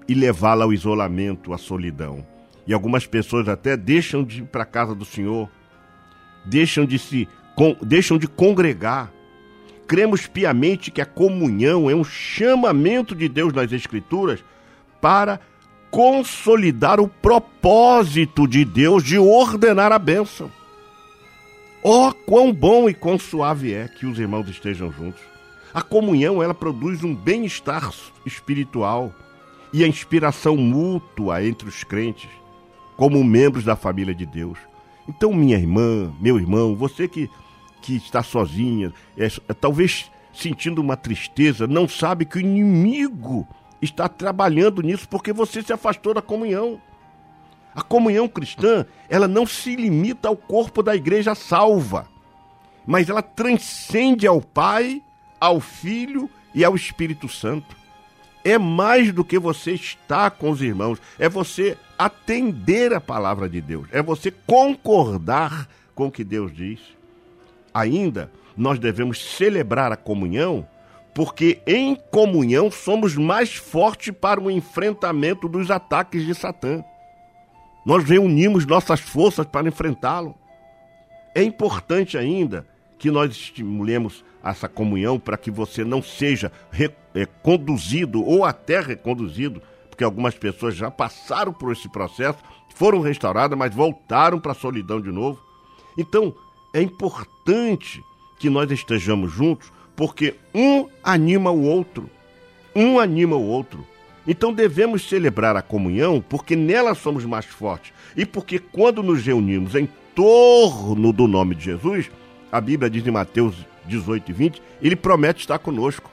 e 0.07 0.13
levá-la 0.13 0.65
ao 0.65 0.73
isolamento, 0.73 1.53
à 1.53 1.57
solidão. 1.57 2.25
E 2.65 2.73
algumas 2.73 3.05
pessoas 3.05 3.47
até 3.47 3.75
deixam 3.75 4.23
de 4.23 4.41
ir 4.41 4.45
para 4.45 4.63
a 4.63 4.65
casa 4.65 4.95
do 4.95 5.05
Senhor, 5.05 5.49
deixam 6.45 6.85
de 6.85 6.97
se 6.97 7.27
deixam 7.81 8.17
de 8.17 8.27
congregar. 8.27 9.11
Cremos 9.87 10.25
piamente 10.25 10.89
que 10.89 11.01
a 11.01 11.05
comunhão 11.05 11.89
é 11.89 11.95
um 11.95 12.03
chamamento 12.03 13.13
de 13.13 13.27
Deus 13.27 13.53
nas 13.53 13.71
Escrituras 13.71 14.43
para 14.99 15.39
consolidar 15.91 16.99
o 16.99 17.07
propósito 17.07 18.47
de 18.47 18.65
Deus 18.65 19.03
de 19.03 19.19
ordenar 19.19 19.91
a 19.91 19.99
bênção. 19.99 20.49
Oh, 21.83 22.13
quão 22.25 22.51
bom 22.51 22.89
e 22.89 22.93
quão 22.93 23.19
suave 23.19 23.73
é 23.73 23.87
que 23.87 24.05
os 24.05 24.17
irmãos 24.17 24.49
estejam 24.49 24.91
juntos. 24.91 25.21
A 25.73 25.81
comunhão, 25.81 26.41
ela 26.41 26.53
produz 26.53 27.03
um 27.03 27.13
bem-estar 27.13 27.91
espiritual 28.25 29.13
e 29.73 29.83
a 29.83 29.87
inspiração 29.87 30.55
mútua 30.55 31.43
entre 31.43 31.67
os 31.67 31.83
crentes, 31.83 32.29
como 32.95 33.23
membros 33.23 33.63
da 33.63 33.75
família 33.75 34.13
de 34.13 34.25
Deus. 34.25 34.59
Então, 35.09 35.33
minha 35.33 35.57
irmã, 35.57 36.13
meu 36.21 36.37
irmão, 36.37 36.75
você 36.75 37.07
que, 37.07 37.29
que 37.81 37.95
está 37.95 38.21
sozinha, 38.21 38.93
é, 39.17 39.25
é, 39.25 39.53
talvez 39.53 40.11
sentindo 40.31 40.79
uma 40.79 40.95
tristeza, 40.95 41.67
não 41.67 41.87
sabe 41.87 42.23
que 42.25 42.37
o 42.37 42.41
inimigo 42.41 43.47
está 43.81 44.07
trabalhando 44.07 44.81
nisso 44.81 45.09
porque 45.09 45.33
você 45.33 45.61
se 45.61 45.73
afastou 45.73 46.13
da 46.13 46.21
comunhão. 46.21 46.79
A 47.75 47.81
comunhão 47.81 48.27
cristã, 48.27 48.85
ela 49.09 49.27
não 49.27 49.47
se 49.47 49.75
limita 49.75 50.27
ao 50.27 50.37
corpo 50.37 50.83
da 50.83 50.95
igreja 50.95 51.33
salva, 51.33 52.07
mas 52.85 53.09
ela 53.09 53.23
transcende 53.23 54.27
ao 54.27 54.39
Pai, 54.39 55.01
ao 55.39 55.59
Filho 55.59 56.29
e 56.53 56.63
ao 56.63 56.75
Espírito 56.75 57.27
Santo. 57.27 57.82
É 58.43 58.57
mais 58.57 59.13
do 59.13 59.23
que 59.23 59.39
você 59.39 59.71
estar 59.71 60.31
com 60.31 60.49
os 60.49 60.61
irmãos, 60.61 60.99
é 61.17 61.29
você 61.29 61.77
atender 61.97 62.93
a 62.93 62.99
palavra 62.99 63.47
de 63.47 63.61
Deus, 63.61 63.87
é 63.91 64.01
você 64.01 64.31
concordar 64.31 65.67
com 65.95 66.07
o 66.07 66.11
que 66.11 66.23
Deus 66.23 66.53
diz. 66.53 66.79
Ainda, 67.73 68.29
nós 68.55 68.77
devemos 68.77 69.23
celebrar 69.35 69.91
a 69.91 69.97
comunhão, 69.97 70.67
porque 71.13 71.61
em 71.65 71.95
comunhão 71.95 72.69
somos 72.69 73.15
mais 73.15 73.55
fortes 73.55 74.13
para 74.13 74.41
o 74.41 74.51
enfrentamento 74.51 75.47
dos 75.47 75.71
ataques 75.71 76.25
de 76.25 76.35
Satã. 76.35 76.83
Nós 77.85 78.03
reunimos 78.03 78.65
nossas 78.65 78.99
forças 78.99 79.45
para 79.45 79.67
enfrentá-lo. 79.67 80.35
É 81.35 81.43
importante 81.43 82.17
ainda 82.17 82.65
que 82.97 83.11
nós 83.11 83.31
estimulemos 83.31 84.23
essa 84.43 84.67
comunhão 84.67 85.19
para 85.19 85.37
que 85.37 85.49
você 85.49 85.83
não 85.83 86.01
seja 86.01 86.51
reconduzido 87.13 88.23
ou 88.23 88.43
até 88.43 88.81
reconduzido, 88.81 89.61
porque 89.89 90.03
algumas 90.03 90.35
pessoas 90.35 90.75
já 90.75 90.91
passaram 90.91 91.53
por 91.53 91.71
esse 91.71 91.89
processo, 91.89 92.39
foram 92.75 92.99
restauradas, 92.99 93.57
mas 93.57 93.73
voltaram 93.73 94.39
para 94.39 94.51
a 94.51 94.55
solidão 94.55 94.99
de 94.99 95.11
novo. 95.11 95.39
Então, 95.97 96.33
é 96.73 96.81
importante 96.81 98.03
que 98.39 98.49
nós 98.49 98.69
estejamos 98.71 99.31
juntos, 99.31 99.71
porque 99.95 100.35
um 100.53 100.87
anima 101.03 101.51
o 101.51 101.61
outro. 101.63 102.09
Um 102.75 102.99
anima 102.99 103.35
o 103.35 103.47
outro. 103.47 103.85
Então 104.25 104.53
devemos 104.53 105.07
celebrar 105.07 105.55
a 105.55 105.61
comunhão 105.61 106.23
porque 106.27 106.55
nela 106.55 106.95
somos 106.95 107.25
mais 107.25 107.45
fortes 107.45 107.93
e 108.15 108.25
porque 108.25 108.57
quando 108.57 109.03
nos 109.03 109.23
reunimos 109.23 109.75
em 109.75 109.87
torno 110.15 111.11
do 111.11 111.27
nome 111.27 111.55
de 111.55 111.65
Jesus, 111.65 112.09
a 112.51 112.61
Bíblia 112.61 112.89
diz 112.89 113.05
em 113.05 113.11
Mateus 113.11 113.55
18 113.85 114.29
e 114.29 114.33
20, 114.33 114.61
ele 114.81 114.95
promete 114.95 115.41
estar 115.41 115.59
conosco. 115.59 116.09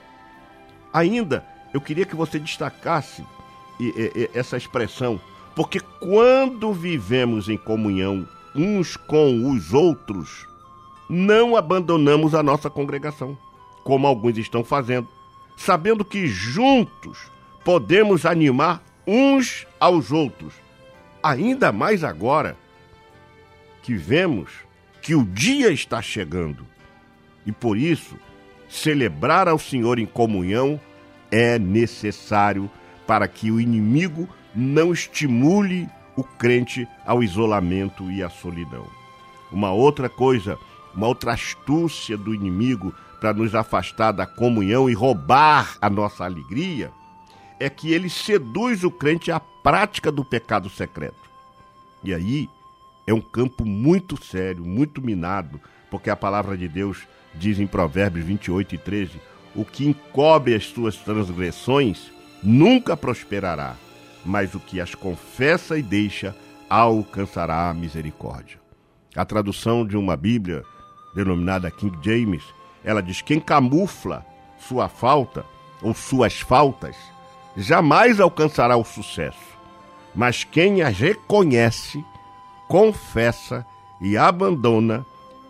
Ainda, 0.93 1.45
eu 1.73 1.79
queria 1.79 2.05
que 2.05 2.15
você 2.15 2.39
destacasse 2.39 3.25
essa 4.33 4.57
expressão, 4.57 5.19
porque 5.55 5.79
quando 5.79 6.73
vivemos 6.73 7.49
em 7.49 7.57
comunhão 7.57 8.27
uns 8.53 8.97
com 8.97 9.49
os 9.49 9.73
outros, 9.73 10.47
não 11.09 11.55
abandonamos 11.55 12.35
a 12.35 12.43
nossa 12.43 12.69
congregação, 12.69 13.37
como 13.83 14.05
alguns 14.05 14.37
estão 14.37 14.63
fazendo, 14.63 15.07
sabendo 15.57 16.05
que 16.05 16.27
juntos 16.27 17.31
podemos 17.63 18.25
animar 18.25 18.83
uns 19.07 19.65
aos 19.79 20.11
outros. 20.11 20.53
Ainda 21.23 21.71
mais 21.71 22.03
agora 22.03 22.57
que 23.81 23.95
vemos 23.95 24.51
que 25.01 25.15
o 25.15 25.23
dia 25.23 25.71
está 25.71 26.01
chegando. 26.01 26.65
E 27.45 27.51
por 27.51 27.77
isso, 27.77 28.15
celebrar 28.69 29.47
ao 29.47 29.59
Senhor 29.59 29.99
em 29.99 30.05
comunhão 30.05 30.79
é 31.29 31.57
necessário 31.57 32.69
para 33.07 33.27
que 33.27 33.51
o 33.51 33.59
inimigo 33.59 34.27
não 34.55 34.91
estimule 34.91 35.87
o 36.15 36.23
crente 36.23 36.87
ao 37.05 37.23
isolamento 37.23 38.09
e 38.11 38.21
à 38.21 38.29
solidão. 38.29 38.85
Uma 39.51 39.71
outra 39.71 40.09
coisa, 40.09 40.57
uma 40.93 41.07
outra 41.07 41.33
astúcia 41.33 42.17
do 42.17 42.33
inimigo 42.33 42.93
para 43.19 43.33
nos 43.33 43.53
afastar 43.53 44.11
da 44.11 44.25
comunhão 44.25 44.89
e 44.89 44.93
roubar 44.93 45.77
a 45.81 45.89
nossa 45.89 46.23
alegria 46.23 46.91
é 47.59 47.69
que 47.69 47.93
ele 47.93 48.09
seduz 48.09 48.83
o 48.83 48.89
crente 48.89 49.31
à 49.31 49.39
prática 49.39 50.11
do 50.11 50.25
pecado 50.25 50.69
secreto. 50.69 51.29
E 52.03 52.13
aí 52.13 52.49
é 53.05 53.13
um 53.13 53.21
campo 53.21 53.63
muito 53.65 54.21
sério, 54.23 54.65
muito 54.65 55.01
minado, 55.01 55.61
porque 55.89 56.09
a 56.09 56.15
palavra 56.15 56.57
de 56.57 56.67
Deus 56.67 57.07
diz 57.35 57.59
em 57.59 57.67
Provérbios 57.67 58.25
28 58.25 58.75
e 58.75 58.77
13: 58.77 59.21
o 59.55 59.65
que 59.65 59.85
encobre 59.85 60.55
as 60.55 60.65
suas 60.65 60.95
transgressões 60.97 62.11
nunca 62.41 62.95
prosperará, 62.95 63.75
mas 64.25 64.53
o 64.55 64.59
que 64.59 64.79
as 64.79 64.95
confessa 64.95 65.77
e 65.77 65.81
deixa 65.81 66.35
alcançará 66.69 67.69
a 67.69 67.73
misericórdia. 67.73 68.59
A 69.15 69.25
tradução 69.25 69.85
de 69.85 69.97
uma 69.97 70.15
Bíblia 70.15 70.63
denominada 71.13 71.69
King 71.69 71.97
James, 72.01 72.43
ela 72.83 73.01
diz: 73.01 73.21
quem 73.21 73.39
camufla 73.39 74.25
sua 74.57 74.87
falta 74.87 75.45
ou 75.81 75.93
suas 75.93 76.39
faltas 76.39 76.95
jamais 77.57 78.19
alcançará 78.19 78.77
o 78.77 78.85
sucesso. 78.85 79.51
Mas 80.15 80.43
quem 80.43 80.81
as 80.81 80.97
reconhece, 80.97 82.03
confessa 82.67 83.65
e 83.99 84.17
abandona, 84.17 85.05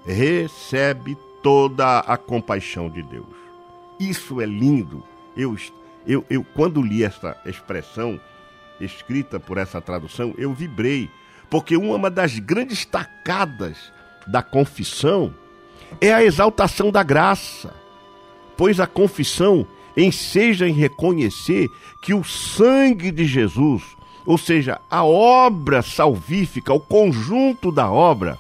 recebe 0.06 1.18
toda 1.42 2.00
a 2.00 2.18
compaixão 2.18 2.90
de 2.90 3.02
Deus. 3.02 3.26
Isso 4.00 4.42
é 4.42 4.46
lindo. 4.46 5.04
Eu, 5.36 5.56
eu, 6.06 6.26
eu 6.30 6.44
quando 6.56 6.82
li 6.82 7.04
essa 7.04 7.38
expressão 7.46 8.20
escrita 8.80 9.40
por 9.40 9.58
essa 9.58 9.80
tradução, 9.80 10.34
eu 10.38 10.54
vibrei, 10.54 11.10
porque 11.50 11.78
uma 11.78 12.10
das 12.10 12.40
grandes 12.40 12.86
tacadas 12.86 13.92
da 14.28 14.42
confissão 14.42 15.34
é 16.00 16.14
a 16.14 16.24
exaltação 16.24 16.92
da 16.92 17.04
graça, 17.04 17.74
pois 18.58 18.80
a 18.80 18.88
confissão 18.88 19.68
enseja 19.96 20.68
em 20.68 20.74
reconhecer 20.74 21.70
que 22.02 22.14
o 22.14 22.24
sangue 22.24 23.12
de 23.12 23.26
Jesus, 23.26 23.84
ou 24.26 24.38
seja, 24.38 24.80
a 24.90 25.04
obra 25.04 25.82
salvífica, 25.82 26.74
o 26.74 26.80
conjunto 26.80 27.72
da 27.72 27.92
obra, 27.92 28.38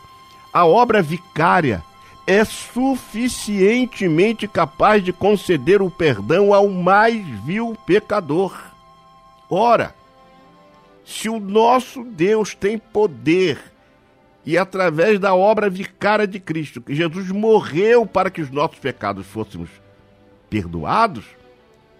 a 0.53 0.65
obra 0.65 1.01
vicária, 1.01 1.83
é 2.25 2.45
suficientemente 2.45 4.47
capaz 4.47 5.03
de 5.03 5.11
conceder 5.11 5.81
o 5.81 5.89
perdão 5.89 6.53
ao 6.53 6.69
mais 6.69 7.25
vil 7.43 7.75
pecador. 7.85 8.57
Ora, 9.49 9.93
se 11.03 11.27
o 11.27 11.39
nosso 11.39 12.03
Deus 12.03 12.55
tem 12.55 12.77
poder 12.77 13.59
e 14.45 14.57
através 14.57 15.19
da 15.19 15.35
obra 15.35 15.69
vicária 15.69 16.25
de 16.25 16.39
Cristo, 16.39 16.81
que 16.81 16.95
Jesus 16.95 17.29
morreu 17.29 18.05
para 18.05 18.29
que 18.29 18.41
os 18.41 18.49
nossos 18.49 18.79
pecados 18.79 19.27
fôssemos 19.27 19.69
perdoados, 20.49 21.25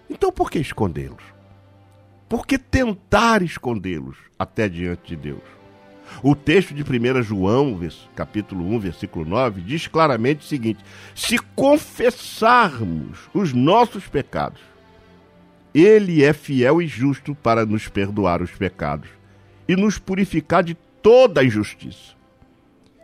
então 0.08 0.32
por 0.32 0.50
que 0.50 0.58
escondê-los? 0.58 1.22
Por 2.28 2.46
que 2.46 2.58
tentar 2.58 3.42
escondê-los 3.42 4.16
até 4.38 4.68
diante 4.68 5.08
de 5.08 5.16
Deus? 5.16 5.61
O 6.20 6.34
texto 6.34 6.74
de 6.74 6.82
1 6.82 7.22
João, 7.22 7.78
capítulo 8.16 8.64
1, 8.74 8.78
versículo 8.80 9.24
9, 9.24 9.60
diz 9.60 9.86
claramente 9.86 10.40
o 10.40 10.48
seguinte: 10.48 10.84
Se 11.14 11.38
confessarmos 11.54 13.28
os 13.32 13.52
nossos 13.52 14.08
pecados, 14.08 14.60
ele 15.74 16.24
é 16.24 16.32
fiel 16.32 16.82
e 16.82 16.86
justo 16.86 17.34
para 17.34 17.64
nos 17.64 17.88
perdoar 17.88 18.42
os 18.42 18.50
pecados 18.50 19.08
e 19.68 19.76
nos 19.76 19.98
purificar 19.98 20.62
de 20.62 20.74
toda 20.74 21.40
a 21.40 21.44
injustiça. 21.44 22.14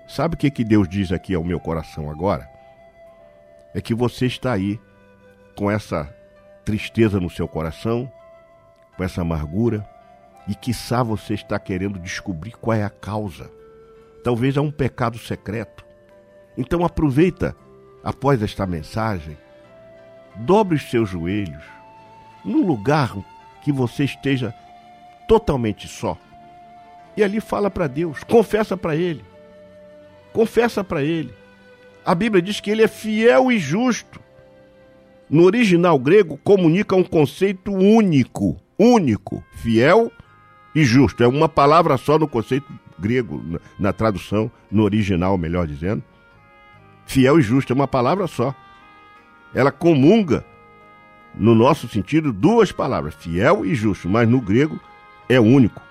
Sabe 0.09 0.35
o 0.35 0.39
que, 0.39 0.51
que 0.51 0.65
Deus 0.65 0.89
diz 0.89 1.13
aqui 1.13 1.35
ao 1.35 1.45
meu 1.45 1.61
coração 1.61 2.11
agora? 2.11 2.49
É 3.75 3.81
que 3.81 3.95
você 3.95 4.27
está 4.27 4.53
aí 4.53 4.81
com 5.55 5.71
essa 5.71 6.13
tristeza 6.65 7.21
no 7.21 7.29
seu 7.29 7.47
coração, 7.47 8.11
com 8.97 9.05
essa 9.05 9.21
amargura, 9.21 9.87
E 10.49 10.55
quiçá 10.55 11.03
você 11.03 11.35
está 11.35 11.59
querendo 11.59 11.99
descobrir 11.99 12.53
qual 12.53 12.77
é 12.77 12.83
a 12.83 12.91
causa. 12.91 13.51
Talvez 14.25 14.57
é 14.57 14.61
um 14.61 14.71
pecado 14.71 15.19
secreto. 15.19 15.85
Então 16.57 16.85
aproveita 16.85 17.55
após 18.03 18.43
esta 18.43 18.67
mensagem, 18.67 19.37
dobre 20.37 20.77
os 20.77 20.91
seus 20.91 21.09
joelhos 21.11 21.63
num 22.45 22.67
lugar 22.67 23.15
que 23.63 23.71
você 23.71 24.05
esteja 24.05 24.55
totalmente 25.27 25.87
só. 25.87 26.17
E 27.17 27.23
ali 27.23 27.41
fala 27.41 27.71
para 27.71 27.87
Deus, 27.87 28.25
confessa 28.25 28.77
para 28.77 28.97
Ele. 28.97 29.25
Confessa 30.33 30.83
para 30.83 31.03
Ele. 31.03 31.35
A 32.05 32.15
Bíblia 32.15 32.41
diz 32.41 32.61
que 32.61 32.71
Ele 32.71 32.83
é 32.83 32.89
fiel 32.89 33.53
e 33.53 33.59
justo. 33.59 34.21
No 35.29 35.45
original 35.45 35.99
grego, 35.99 36.39
comunica 36.39 36.97
um 36.97 37.05
conceito 37.05 37.73
único. 37.73 38.57
Único. 38.79 39.45
Fiel 39.57 40.11
e 40.79 40.85
justo. 40.85 41.25
É 41.25 41.27
uma 41.27 41.49
palavra 41.49 41.97
só 41.97 42.19
no 42.19 42.29
conceito 42.29 42.73
grego, 42.99 43.43
na, 43.45 43.59
na 43.79 43.93
tradução, 43.93 44.51
no 44.71 44.85
original, 44.85 45.37
melhor 45.37 45.67
dizendo. 45.67 46.03
Fiel 47.05 47.41
e 47.41 47.43
justo 47.43 47.73
é 47.73 47.75
uma 47.77 47.89
palavra 47.89 48.29
só. 48.29 48.55
Ela 49.53 49.73
comunga, 49.73 50.45
no 51.35 51.55
nosso 51.55 51.89
sentido, 51.89 52.33
duas 52.33 52.71
palavras, 52.71 53.15
fiel 53.15 53.67
e 53.67 53.75
justo, 53.75 54.09
mas 54.09 54.29
no 54.29 54.41
grego 54.41 54.79
é 55.29 55.41
único. 55.41 55.83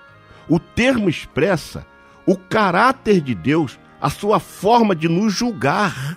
O 0.48 0.58
termo 0.58 1.10
expressa 1.10 1.86
o 2.24 2.36
caráter 2.36 3.20
de 3.20 3.34
Deus, 3.34 3.78
a 4.00 4.08
sua 4.08 4.40
forma 4.40 4.96
de 4.96 5.08
nos 5.08 5.34
julgar. 5.34 6.16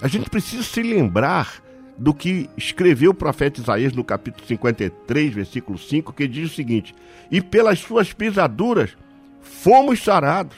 A 0.00 0.06
gente 0.06 0.30
precisa 0.30 0.62
se 0.62 0.82
lembrar 0.82 1.60
do 2.00 2.14
que 2.14 2.48
escreveu 2.56 3.10
o 3.10 3.14
profeta 3.14 3.60
Isaías 3.60 3.92
no 3.92 4.02
capítulo 4.02 4.46
53, 4.46 5.34
versículo 5.34 5.76
5, 5.76 6.14
que 6.14 6.26
diz 6.26 6.50
o 6.50 6.54
seguinte: 6.54 6.94
E 7.30 7.42
pelas 7.42 7.78
suas 7.78 8.10
pisaduras 8.10 8.96
fomos 9.42 10.02
sarados. 10.02 10.56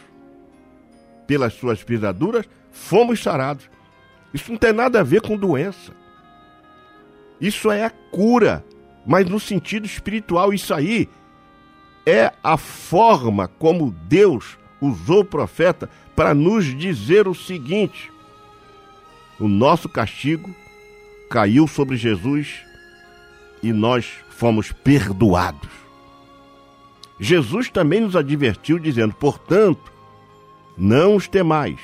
Pelas 1.27 1.53
suas 1.55 1.83
pisaduras 1.83 2.49
fomos 2.71 3.21
sarados. 3.21 3.69
Isso 4.33 4.53
não 4.53 4.59
tem 4.59 4.73
nada 4.73 5.01
a 5.01 5.03
ver 5.03 5.21
com 5.21 5.37
doença. 5.37 5.93
Isso 7.41 7.73
é 7.73 7.85
a 7.85 7.91
cura, 7.91 8.65
mas 9.05 9.29
no 9.29 9.41
sentido 9.41 9.85
espiritual. 9.85 10.55
Isso 10.55 10.73
aí 10.73 11.09
é 12.07 12.33
a 12.41 12.57
forma 12.57 13.49
como 13.49 13.91
Deus 13.91 14.57
usou 14.81 15.23
o 15.23 15.25
profeta 15.25 15.91
para 16.15 16.35
nos 16.35 16.67
dizer 16.67 17.27
o 17.27 17.35
seguinte: 17.35 18.13
o 19.41 19.49
nosso 19.49 19.89
castigo 19.89 20.62
caiu 21.33 21.67
sobre 21.67 21.97
Jesus 21.97 22.61
e 23.63 23.73
nós 23.73 24.13
fomos 24.29 24.71
perdoados. 24.71 25.71
Jesus 27.19 27.71
também 27.71 28.03
nos 28.03 28.15
advertiu, 28.15 28.79
dizendo: 28.79 29.15
portanto, 29.15 29.91
não 30.77 31.17
os 31.17 31.27
temais 31.27 31.81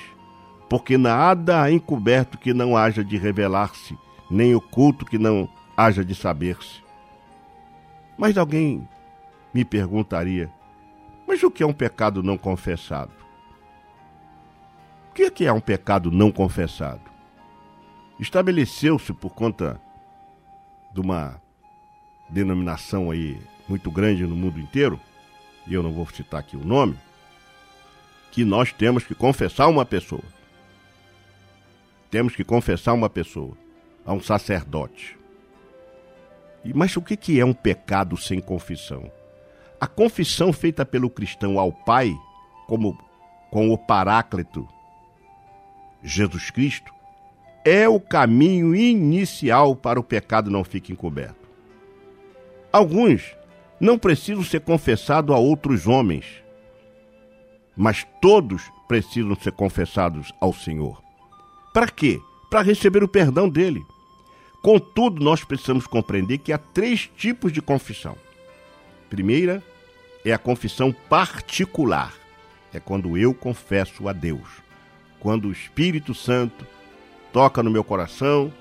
porque 0.68 0.98
nada 0.98 1.62
há 1.62 1.72
encoberto 1.72 2.36
que 2.36 2.52
não 2.52 2.76
haja 2.76 3.02
de 3.02 3.16
revelar-se, 3.16 3.96
nem 4.30 4.54
oculto 4.54 5.06
que 5.06 5.16
não 5.16 5.48
haja 5.74 6.04
de 6.04 6.14
saber-se. 6.14 6.82
Mas 8.18 8.36
alguém 8.36 8.86
me 9.54 9.64
perguntaria: 9.64 10.52
mas 11.26 11.42
o 11.42 11.50
que 11.50 11.62
é 11.62 11.66
um 11.66 11.72
pecado 11.72 12.22
não 12.22 12.36
confessado? 12.36 13.12
O 15.10 15.14
que 15.14 15.22
é, 15.22 15.30
que 15.30 15.46
é 15.46 15.52
um 15.52 15.60
pecado 15.60 16.10
não 16.10 16.30
confessado? 16.30 17.00
Estabeleceu-se 18.18 19.12
por 19.12 19.30
conta 19.30 19.80
de 20.92 21.00
uma 21.00 21.40
denominação 22.28 23.10
aí 23.10 23.40
muito 23.68 23.90
grande 23.90 24.26
no 24.26 24.34
mundo 24.34 24.58
inteiro, 24.58 25.00
e 25.66 25.74
eu 25.74 25.82
não 25.82 25.92
vou 25.92 26.06
citar 26.08 26.40
aqui 26.40 26.56
o 26.56 26.64
nome, 26.64 26.98
que 28.30 28.44
nós 28.44 28.72
temos 28.72 29.04
que 29.04 29.14
confessar 29.14 29.68
uma 29.68 29.84
pessoa 29.84 30.24
temos 32.10 32.34
que 32.34 32.44
confessar 32.44 32.94
uma 32.94 33.10
pessoa, 33.10 33.56
a 34.04 34.12
um 34.12 34.20
sacerdote. 34.20 35.18
Mas 36.74 36.96
o 36.96 37.02
que 37.02 37.40
é 37.40 37.44
um 37.44 37.52
pecado 37.52 38.16
sem 38.16 38.40
confissão? 38.40 39.10
A 39.80 39.86
confissão 39.86 40.52
feita 40.52 40.84
pelo 40.84 41.08
cristão 41.08 41.58
ao 41.58 41.72
Pai, 41.72 42.14
como 42.66 42.98
com 43.50 43.70
o 43.70 43.78
Paráclito, 43.78 44.68
Jesus 46.02 46.50
Cristo, 46.50 46.92
é 47.68 47.86
o 47.86 48.00
caminho 48.00 48.74
inicial 48.74 49.76
para 49.76 50.00
o 50.00 50.02
pecado 50.02 50.50
não 50.50 50.64
fique 50.64 50.90
encoberto. 50.90 51.46
Alguns 52.72 53.36
não 53.78 53.98
precisam 53.98 54.42
ser 54.42 54.60
confessados 54.60 55.34
a 55.34 55.38
outros 55.38 55.86
homens, 55.86 56.24
mas 57.76 58.06
todos 58.22 58.62
precisam 58.88 59.34
ser 59.36 59.52
confessados 59.52 60.32
ao 60.40 60.52
Senhor. 60.54 61.02
Para 61.74 61.88
quê? 61.88 62.18
Para 62.50 62.62
receber 62.62 63.04
o 63.04 63.08
perdão 63.08 63.48
dele. 63.48 63.84
Contudo, 64.62 65.22
nós 65.22 65.44
precisamos 65.44 65.86
compreender 65.86 66.38
que 66.38 66.52
há 66.52 66.58
três 66.58 67.08
tipos 67.16 67.52
de 67.52 67.60
confissão. 67.60 68.16
Primeira 69.10 69.62
é 70.24 70.32
a 70.32 70.38
confissão 70.38 70.90
particular. 70.90 72.14
É 72.72 72.80
quando 72.80 73.16
eu 73.16 73.34
confesso 73.34 74.08
a 74.08 74.12
Deus. 74.12 74.48
Quando 75.20 75.48
o 75.48 75.52
Espírito 75.52 76.14
Santo 76.14 76.66
toca 77.38 77.62
no 77.62 77.70
meu 77.70 77.84
coração 77.84 78.52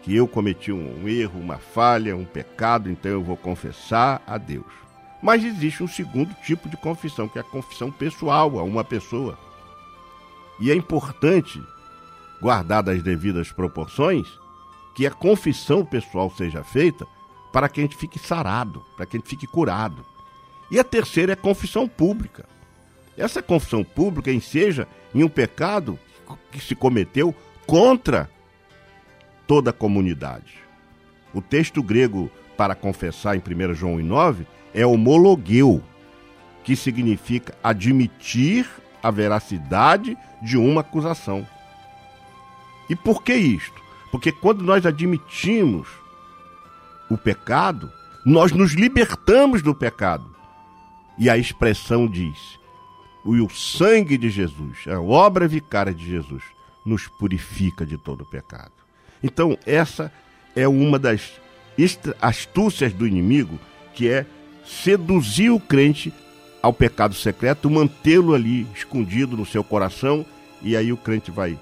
que 0.00 0.14
eu 0.14 0.28
cometi 0.28 0.70
um 0.70 1.08
erro, 1.08 1.40
uma 1.40 1.58
falha, 1.58 2.16
um 2.16 2.24
pecado, 2.24 2.88
então 2.88 3.10
eu 3.10 3.20
vou 3.20 3.36
confessar 3.36 4.22
a 4.24 4.38
Deus. 4.38 4.72
Mas 5.20 5.42
existe 5.44 5.82
um 5.82 5.88
segundo 5.88 6.32
tipo 6.34 6.68
de 6.68 6.76
confissão, 6.76 7.26
que 7.26 7.36
é 7.36 7.40
a 7.40 7.44
confissão 7.44 7.90
pessoal 7.90 8.60
a 8.60 8.62
uma 8.62 8.84
pessoa. 8.84 9.36
E 10.60 10.70
é 10.70 10.74
importante 10.76 11.60
guardadas 12.40 12.98
as 12.98 13.02
devidas 13.02 13.50
proporções, 13.50 14.28
que 14.94 15.04
a 15.04 15.10
confissão 15.10 15.84
pessoal 15.84 16.30
seja 16.30 16.62
feita 16.62 17.04
para 17.52 17.68
que 17.68 17.80
a 17.80 17.82
gente 17.82 17.96
fique 17.96 18.20
sarado, 18.20 18.84
para 18.96 19.04
que 19.04 19.16
a 19.16 19.18
gente 19.18 19.28
fique 19.28 19.48
curado. 19.48 20.06
E 20.70 20.78
a 20.78 20.84
terceira 20.84 21.32
é 21.32 21.34
a 21.34 21.36
confissão 21.36 21.88
pública. 21.88 22.46
Essa 23.18 23.42
confissão 23.42 23.82
pública 23.82 24.30
enseja 24.30 24.86
em 25.12 25.24
um 25.24 25.28
pecado 25.28 25.98
que 26.52 26.60
se 26.60 26.76
cometeu 26.76 27.34
contra 27.66 28.30
toda 29.46 29.70
a 29.70 29.72
comunidade. 29.72 30.54
O 31.34 31.42
texto 31.42 31.82
grego 31.82 32.30
para 32.56 32.74
confessar 32.74 33.36
em 33.36 33.40
1 33.40 33.74
João 33.74 33.98
9 33.98 34.46
é 34.72 34.86
homologueu, 34.86 35.82
que 36.64 36.74
significa 36.74 37.54
admitir 37.62 38.66
a 39.02 39.10
veracidade 39.10 40.16
de 40.42 40.56
uma 40.56 40.80
acusação. 40.80 41.46
E 42.88 42.96
por 42.96 43.22
que 43.22 43.34
isto? 43.34 43.80
Porque 44.10 44.32
quando 44.32 44.62
nós 44.62 44.86
admitimos 44.86 45.88
o 47.10 47.16
pecado, 47.16 47.90
nós 48.24 48.52
nos 48.52 48.72
libertamos 48.72 49.62
do 49.62 49.74
pecado. 49.74 50.34
E 51.18 51.28
a 51.30 51.36
expressão 51.36 52.06
diz: 52.08 52.58
o 53.24 53.48
sangue 53.48 54.16
de 54.16 54.30
Jesus, 54.30 54.84
a 54.88 55.00
obra 55.00 55.46
vicária 55.46 55.94
de 55.94 56.04
Jesus, 56.04 56.42
nos 56.86 57.08
purifica 57.08 57.84
de 57.84 57.98
todo 57.98 58.22
o 58.22 58.26
pecado. 58.26 58.72
Então, 59.22 59.58
essa 59.66 60.12
é 60.54 60.66
uma 60.66 60.98
das 60.98 61.32
astúcias 62.22 62.92
do 62.92 63.06
inimigo, 63.06 63.58
que 63.92 64.08
é 64.08 64.24
seduzir 64.64 65.50
o 65.50 65.60
crente 65.60 66.14
ao 66.62 66.72
pecado 66.72 67.14
secreto, 67.14 67.68
mantê-lo 67.68 68.34
ali 68.34 68.66
escondido 68.74 69.36
no 69.36 69.44
seu 69.44 69.62
coração, 69.62 70.24
e 70.62 70.76
aí 70.76 70.92
o 70.92 70.96
crente 70.96 71.30
vai 71.30 71.58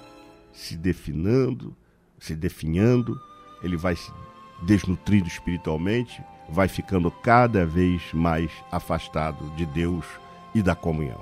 se 0.52 0.76
definando, 0.76 1.74
se 2.18 2.34
definhando, 2.34 3.20
ele 3.62 3.76
vai 3.76 3.96
se 3.96 4.12
desnutrindo 4.62 5.26
espiritualmente, 5.26 6.22
vai 6.48 6.68
ficando 6.68 7.10
cada 7.10 7.66
vez 7.66 8.02
mais 8.12 8.50
afastado 8.70 9.50
de 9.56 9.66
Deus 9.66 10.04
e 10.54 10.62
da 10.62 10.74
comunhão. 10.74 11.20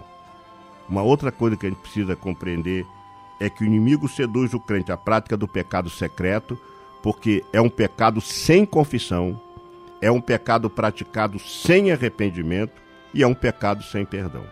Uma 0.89 1.03
outra 1.03 1.33
coisa 1.33 1.57
que 1.57 1.67
a 1.67 1.71
gente 1.71 1.81
precisa 1.81 2.15
compreender 2.15 2.85
é 3.43 3.51
que 3.51 3.65
o 3.65 3.67
inimigo 3.67 4.09
seduz 4.09 4.55
o 4.55 4.61
crente 4.61 4.93
à 4.93 4.97
prática 4.97 5.37
do 5.37 5.49
pecado 5.49 5.91
secreto, 5.91 6.57
porque 7.03 7.43
é 7.53 7.61
um 7.61 7.69
pecado 7.69 8.21
sem 8.21 8.65
confissão, 8.65 9.41
é 10.01 10.13
um 10.13 10.21
pecado 10.21 10.71
praticado 10.71 11.41
sem 11.41 11.91
arrependimento 11.91 12.81
e 13.13 13.21
é 13.21 13.27
um 13.27 13.35
pecado 13.35 13.83
sem 13.83 14.05
perdão. 14.05 14.45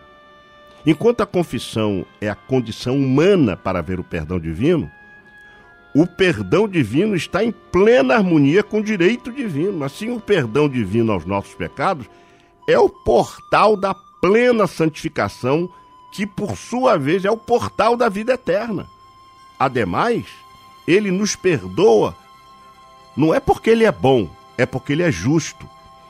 Enquanto 0.85 1.21
a 1.21 1.25
confissão 1.25 2.05
é 2.19 2.27
a 2.27 2.35
condição 2.35 2.97
humana 2.97 3.55
para 3.55 3.81
ver 3.81 3.97
o 3.97 4.03
perdão 4.03 4.37
divino, 4.37 4.91
o 5.95 6.05
perdão 6.05 6.67
divino 6.67 7.15
está 7.15 7.45
em 7.45 7.51
plena 7.51 8.15
harmonia 8.15 8.61
com 8.61 8.79
o 8.79 8.83
direito 8.83 9.31
divino. 9.31 9.85
Assim, 9.85 10.11
o 10.11 10.19
perdão 10.19 10.67
divino 10.67 11.13
aos 11.13 11.25
nossos 11.25 11.53
pecados 11.53 12.09
é 12.67 12.77
o 12.77 12.89
portal 12.89 13.77
da 13.77 13.95
plena 14.21 14.67
santificação, 14.67 15.69
que 16.11 16.27
por 16.27 16.57
sua 16.57 16.97
vez 16.97 17.25
é 17.25 17.31
o 17.31 17.37
portal 17.37 17.95
da 17.95 18.09
vida 18.09 18.33
eterna. 18.33 18.87
Ademais, 19.57 20.25
ele 20.87 21.09
nos 21.09 21.35
perdoa, 21.35 22.15
não 23.15 23.33
é 23.33 23.39
porque 23.39 23.69
ele 23.69 23.85
é 23.85 23.91
bom, 23.91 24.29
é 24.57 24.65
porque 24.65 24.93
ele 24.93 25.03
é 25.03 25.11
justo. 25.11 25.67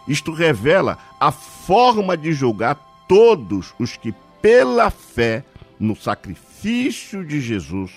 Isto 0.08 0.32
revela 0.32 0.98
a 1.20 1.32
forma 1.32 2.18
de 2.18 2.34
julgar 2.34 2.76
todos 3.08 3.74
os 3.78 3.96
que, 3.96 4.14
pela 4.42 4.90
fé 4.90 5.44
no 5.80 5.96
sacrifício 5.96 7.24
de 7.24 7.40
Jesus, 7.40 7.92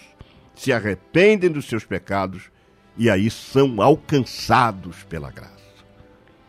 se 0.55 0.73
arrependem 0.73 1.51
dos 1.51 1.67
seus 1.67 1.85
pecados 1.85 2.51
e 2.97 3.11
aí 3.11 3.31
são 3.31 3.81
alcançados 3.81 5.03
pela 5.05 5.31
graça. 5.31 5.55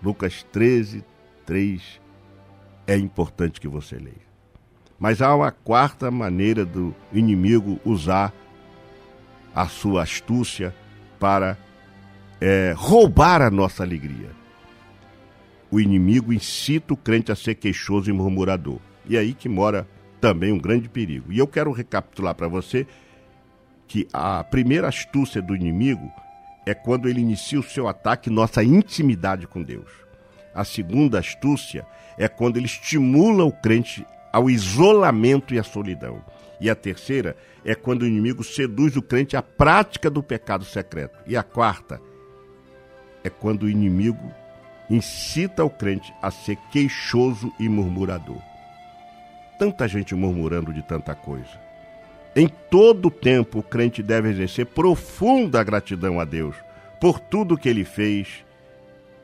Lucas 0.03 0.45
13, 0.51 1.03
3 1.45 2.01
é 2.85 2.97
importante 2.97 3.59
que 3.59 3.67
você 3.67 3.95
leia. 3.95 4.24
Mas 4.99 5.21
há 5.21 5.35
uma 5.35 5.51
quarta 5.51 6.09
maneira 6.09 6.65
do 6.65 6.95
inimigo 7.11 7.79
usar 7.83 8.33
a 9.53 9.67
sua 9.67 10.03
astúcia 10.03 10.73
para 11.19 11.57
é, 12.39 12.73
roubar 12.75 13.41
a 13.41 13.49
nossa 13.49 13.83
alegria. 13.83 14.29
O 15.71 15.79
inimigo 15.79 16.31
incita 16.31 16.93
o 16.93 16.97
crente 16.97 17.31
a 17.31 17.35
ser 17.35 17.55
queixoso 17.55 18.09
e 18.09 18.13
murmurador. 18.13 18.79
E 19.07 19.17
é 19.17 19.19
aí 19.19 19.33
que 19.33 19.49
mora 19.49 19.87
também 20.21 20.51
um 20.51 20.57
grande 20.57 20.87
perigo. 20.87 21.31
E 21.31 21.37
eu 21.37 21.47
quero 21.47 21.71
recapitular 21.71 22.33
para 22.35 22.47
você 22.47 22.87
que 23.87 24.07
a 24.13 24.43
primeira 24.43 24.87
astúcia 24.87 25.41
do 25.41 25.55
inimigo 25.55 26.11
é 26.65 26.73
quando 26.73 27.07
ele 27.07 27.21
inicia 27.21 27.59
o 27.59 27.63
seu 27.63 27.87
ataque 27.87 28.29
nossa 28.29 28.63
intimidade 28.63 29.47
com 29.47 29.61
Deus. 29.61 29.89
A 30.53 30.63
segunda 30.63 31.19
astúcia 31.19 31.85
é 32.17 32.27
quando 32.27 32.57
ele 32.57 32.65
estimula 32.65 33.43
o 33.43 33.51
crente 33.51 34.05
ao 34.35 34.49
isolamento 34.49 35.53
e 35.53 35.59
à 35.59 35.63
solidão. 35.63 36.21
E 36.59 36.69
a 36.69 36.75
terceira 36.75 37.37
é 37.63 37.73
quando 37.73 38.01
o 38.01 38.05
inimigo 38.05 38.43
seduz 38.43 38.97
o 38.97 39.01
crente 39.01 39.37
à 39.37 39.41
prática 39.41 40.09
do 40.09 40.21
pecado 40.21 40.65
secreto. 40.65 41.17
E 41.25 41.37
a 41.37 41.41
quarta 41.41 42.01
é 43.23 43.29
quando 43.29 43.63
o 43.63 43.69
inimigo 43.69 44.29
incita 44.89 45.63
o 45.63 45.69
crente 45.69 46.13
a 46.21 46.31
ser 46.31 46.57
queixoso 46.69 47.49
e 47.57 47.69
murmurador. 47.69 48.41
Tanta 49.57 49.87
gente 49.87 50.13
murmurando 50.13 50.73
de 50.73 50.83
tanta 50.83 51.15
coisa. 51.15 51.57
Em 52.35 52.49
todo 52.69 53.09
tempo, 53.09 53.59
o 53.59 53.63
crente 53.63 54.03
deve 54.03 54.31
exercer 54.31 54.65
profunda 54.65 55.63
gratidão 55.63 56.19
a 56.19 56.25
Deus 56.25 56.57
por 56.99 57.21
tudo 57.21 57.57
que 57.57 57.69
ele 57.69 57.85
fez 57.85 58.43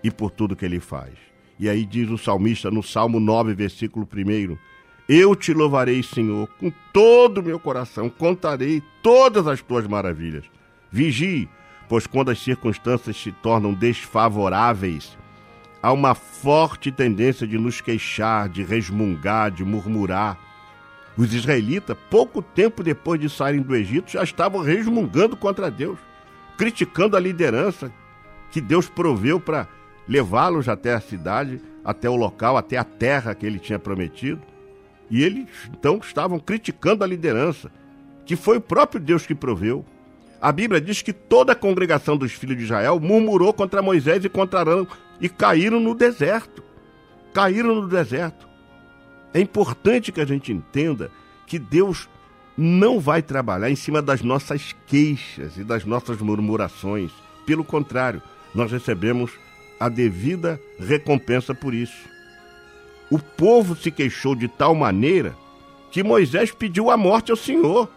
e 0.01 0.09
por 0.09 0.32
tudo 0.32 0.55
que 0.55 0.64
ele 0.64 0.80
faz. 0.80 1.12
E 1.59 1.68
aí 1.68 1.86
diz 1.86 2.09
o 2.09 2.18
salmista 2.18 2.72
no 2.72 2.82
Salmo 2.82 3.20
9, 3.20 3.53
versículo 3.53 4.07
1: 4.09 4.70
Eu 5.08 5.36
te 5.36 5.54
louvarei, 5.54 6.02
Senhor, 6.04 6.47
com 6.60 6.72
todo 6.93 7.39
o 7.39 7.43
meu 7.43 7.60
coração, 7.60 8.10
contarei 8.10 8.82
todas 9.02 9.47
as 9.47 9.62
tuas 9.62 9.88
maravilhas. 9.88 10.45
Vigie, 10.91 11.49
pois 11.89 12.08
quando 12.08 12.32
as 12.32 12.39
circunstâncias 12.39 13.18
se 13.18 13.32
tornam 13.32 13.74
desfavoráveis, 13.74 15.18
há 15.82 15.91
uma 15.91 16.16
forte 16.16 16.91
tendência 16.91 17.45
de 17.45 17.58
nos 17.58 17.82
queixar, 17.82 18.47
de 18.47 18.64
resmungar, 18.64 19.52
de 19.52 19.64
murmurar 19.64 20.38
os 21.18 21.34
israelitas, 21.34 21.97
pouco 22.10 22.41
tempo 22.41 22.84
depois 22.84 23.20
de 23.20 23.30
saírem 23.30 23.62
do 23.62 23.76
Egito, 23.76 24.12
já 24.12 24.24
estavam 24.24 24.62
resmungando 24.62 25.36
contra 25.36 25.70
Deus, 25.70 25.99
criticando 26.58 27.18
a 27.18 27.20
liderança 27.20 27.91
que 28.49 28.62
Deus 28.62 28.88
proveu 28.88 29.39
para 29.39 29.68
levá-los 30.08 30.70
até 30.70 30.93
a 30.93 31.02
cidade, 31.02 31.62
até 31.84 32.10
o 32.10 32.16
local, 32.16 32.58
até 32.58 32.78
a 32.78 32.84
terra 32.84 33.36
que 33.36 33.45
ele 33.45 33.60
tinha 33.60 33.80
prometido. 33.80 34.41
E 35.12 35.22
eles 35.22 35.49
então 35.70 35.99
estavam 36.01 36.39
criticando 36.39 37.03
a 37.03 37.07
liderança, 37.07 37.70
que 38.26 38.38
foi 38.38 38.57
o 38.57 38.62
próprio 38.62 38.99
Deus 38.99 39.28
que 39.28 39.36
proveu. 39.36 39.86
A 40.41 40.53
Bíblia 40.53 40.80
diz 40.80 41.01
que 41.01 41.12
toda 41.12 41.51
a 41.51 41.55
congregação 41.55 42.16
dos 42.16 42.32
filhos 42.32 42.57
de 42.57 42.64
Israel 42.64 42.97
murmurou 42.97 43.53
contra 43.53 43.82
Moisés 43.82 44.24
e 44.24 44.30
contra 44.30 44.62
Arão 44.62 44.88
e 45.20 45.28
caíram 45.28 45.82
no 45.82 45.93
deserto. 45.93 46.64
Caíram 47.34 47.76
no 47.76 47.88
deserto. 47.89 48.47
É 49.34 49.39
importante 49.41 50.12
que 50.14 50.22
a 50.22 50.26
gente 50.26 50.51
entenda 50.51 51.12
que 51.45 51.59
Deus 51.59 52.07
não 52.57 52.99
vai 52.99 53.22
trabalhar 53.22 53.70
em 53.70 53.76
cima 53.76 54.01
das 54.01 54.22
nossas 54.22 54.74
queixas 54.88 55.57
e 55.57 55.64
das 55.64 55.84
nossas 55.84 56.20
murmurações. 56.20 57.12
Pelo 57.45 57.64
contrário, 57.64 58.22
nós 58.55 58.72
recebemos 58.72 59.32
a 59.80 59.89
devida 59.89 60.59
recompensa 60.80 61.53
por 61.53 61.74
isso. 61.74 62.09
O 63.12 63.20
povo 63.20 63.76
se 63.76 63.91
queixou 63.91 64.34
de 64.34 64.47
tal 64.47 64.74
maneira 64.74 65.36
que 65.91 66.01
Moisés 66.01 66.49
pediu 66.51 66.89
a 66.89 66.95
morte 66.95 67.30
ao 67.30 67.36
Senhor. 67.36 67.89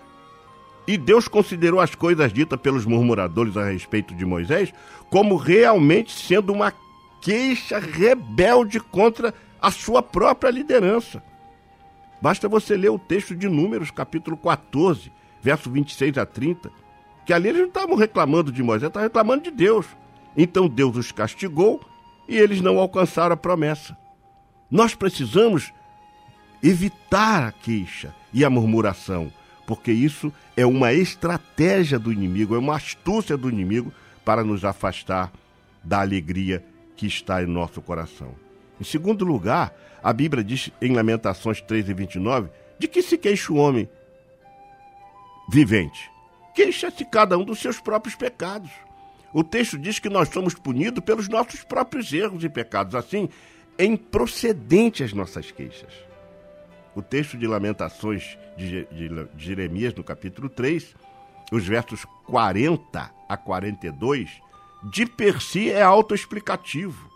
E 0.88 0.98
Deus 0.98 1.28
considerou 1.28 1.80
as 1.80 1.94
coisas 1.94 2.32
ditas 2.32 2.60
pelos 2.60 2.84
murmuradores 2.84 3.56
a 3.56 3.70
respeito 3.70 4.12
de 4.12 4.26
Moisés 4.26 4.74
como 5.08 5.36
realmente 5.36 6.12
sendo 6.12 6.52
uma 6.52 6.72
queixa 7.22 7.78
rebelde 7.78 8.80
contra 8.80 9.32
a 9.62 9.70
sua 9.70 10.02
própria 10.02 10.50
liderança. 10.50 11.22
Basta 12.20 12.48
você 12.48 12.76
ler 12.76 12.90
o 12.90 12.98
texto 12.98 13.36
de 13.36 13.48
Números, 13.48 13.92
capítulo 13.92 14.36
14, 14.36 15.12
verso 15.40 15.70
26 15.70 16.18
a 16.18 16.26
30, 16.26 16.70
que 17.24 17.32
ali 17.32 17.50
eles 17.50 17.60
não 17.60 17.68
estavam 17.68 17.96
reclamando 17.96 18.50
de 18.50 18.62
Moisés, 18.62 18.88
estavam 18.88 19.06
reclamando 19.06 19.44
de 19.44 19.50
Deus. 19.52 19.86
Então 20.36 20.68
Deus 20.68 20.96
os 20.96 21.12
castigou 21.12 21.80
e 22.28 22.36
eles 22.36 22.60
não 22.60 22.78
alcançaram 22.78 23.34
a 23.34 23.36
promessa. 23.36 23.96
Nós 24.74 24.92
precisamos 24.92 25.72
evitar 26.60 27.44
a 27.44 27.52
queixa 27.52 28.12
e 28.32 28.44
a 28.44 28.50
murmuração, 28.50 29.32
porque 29.68 29.92
isso 29.92 30.32
é 30.56 30.66
uma 30.66 30.92
estratégia 30.92 31.96
do 31.96 32.12
inimigo, 32.12 32.56
é 32.56 32.58
uma 32.58 32.74
astúcia 32.74 33.36
do 33.36 33.48
inimigo 33.48 33.92
para 34.24 34.42
nos 34.42 34.64
afastar 34.64 35.32
da 35.80 36.00
alegria 36.00 36.64
que 36.96 37.06
está 37.06 37.40
em 37.40 37.46
nosso 37.46 37.80
coração. 37.80 38.34
Em 38.80 38.82
segundo 38.82 39.24
lugar, 39.24 39.72
a 40.02 40.12
Bíblia 40.12 40.42
diz 40.42 40.72
em 40.82 40.92
Lamentações 40.92 41.60
3 41.60 41.90
e 41.90 41.94
29, 41.94 42.48
de 42.76 42.88
que 42.88 43.00
se 43.00 43.16
queixa 43.16 43.52
o 43.52 43.56
homem 43.56 43.88
vivente? 45.48 46.10
Queixa-se 46.52 47.04
cada 47.04 47.38
um 47.38 47.44
dos 47.44 47.60
seus 47.60 47.78
próprios 47.78 48.16
pecados. 48.16 48.72
O 49.32 49.44
texto 49.44 49.78
diz 49.78 50.00
que 50.00 50.08
nós 50.08 50.30
somos 50.30 50.54
punidos 50.54 51.04
pelos 51.04 51.28
nossos 51.28 51.62
próprios 51.62 52.12
erros 52.12 52.42
e 52.42 52.48
pecados. 52.48 52.96
Assim, 52.96 53.28
é 53.76 53.84
improcedente 53.84 55.02
as 55.02 55.12
nossas 55.12 55.50
queixas. 55.50 55.92
O 56.94 57.02
texto 57.02 57.36
de 57.36 57.46
Lamentações 57.46 58.38
de, 58.56 58.86
Jeremias, 59.36 59.94
no 59.94 60.04
capítulo 60.04 60.48
3, 60.48 60.94
os 61.50 61.66
versos 61.66 62.04
40 62.26 63.10
a 63.28 63.36
42, 63.36 64.30
de 64.84 65.06
per 65.06 65.40
si 65.42 65.70
é 65.70 65.82
autoexplicativo. 65.82 67.10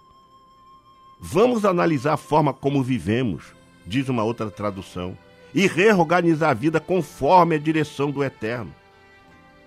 Vamos 1.20 1.64
analisar 1.64 2.14
a 2.14 2.16
forma 2.16 2.52
como 2.52 2.82
vivemos, 2.82 3.54
diz 3.86 4.08
uma 4.08 4.24
outra 4.24 4.50
tradução, 4.50 5.16
e 5.54 5.66
reorganizar 5.66 6.50
a 6.50 6.54
vida 6.54 6.80
conforme 6.80 7.54
a 7.54 7.58
direção 7.58 8.10
do 8.10 8.22
Eterno. 8.22 8.74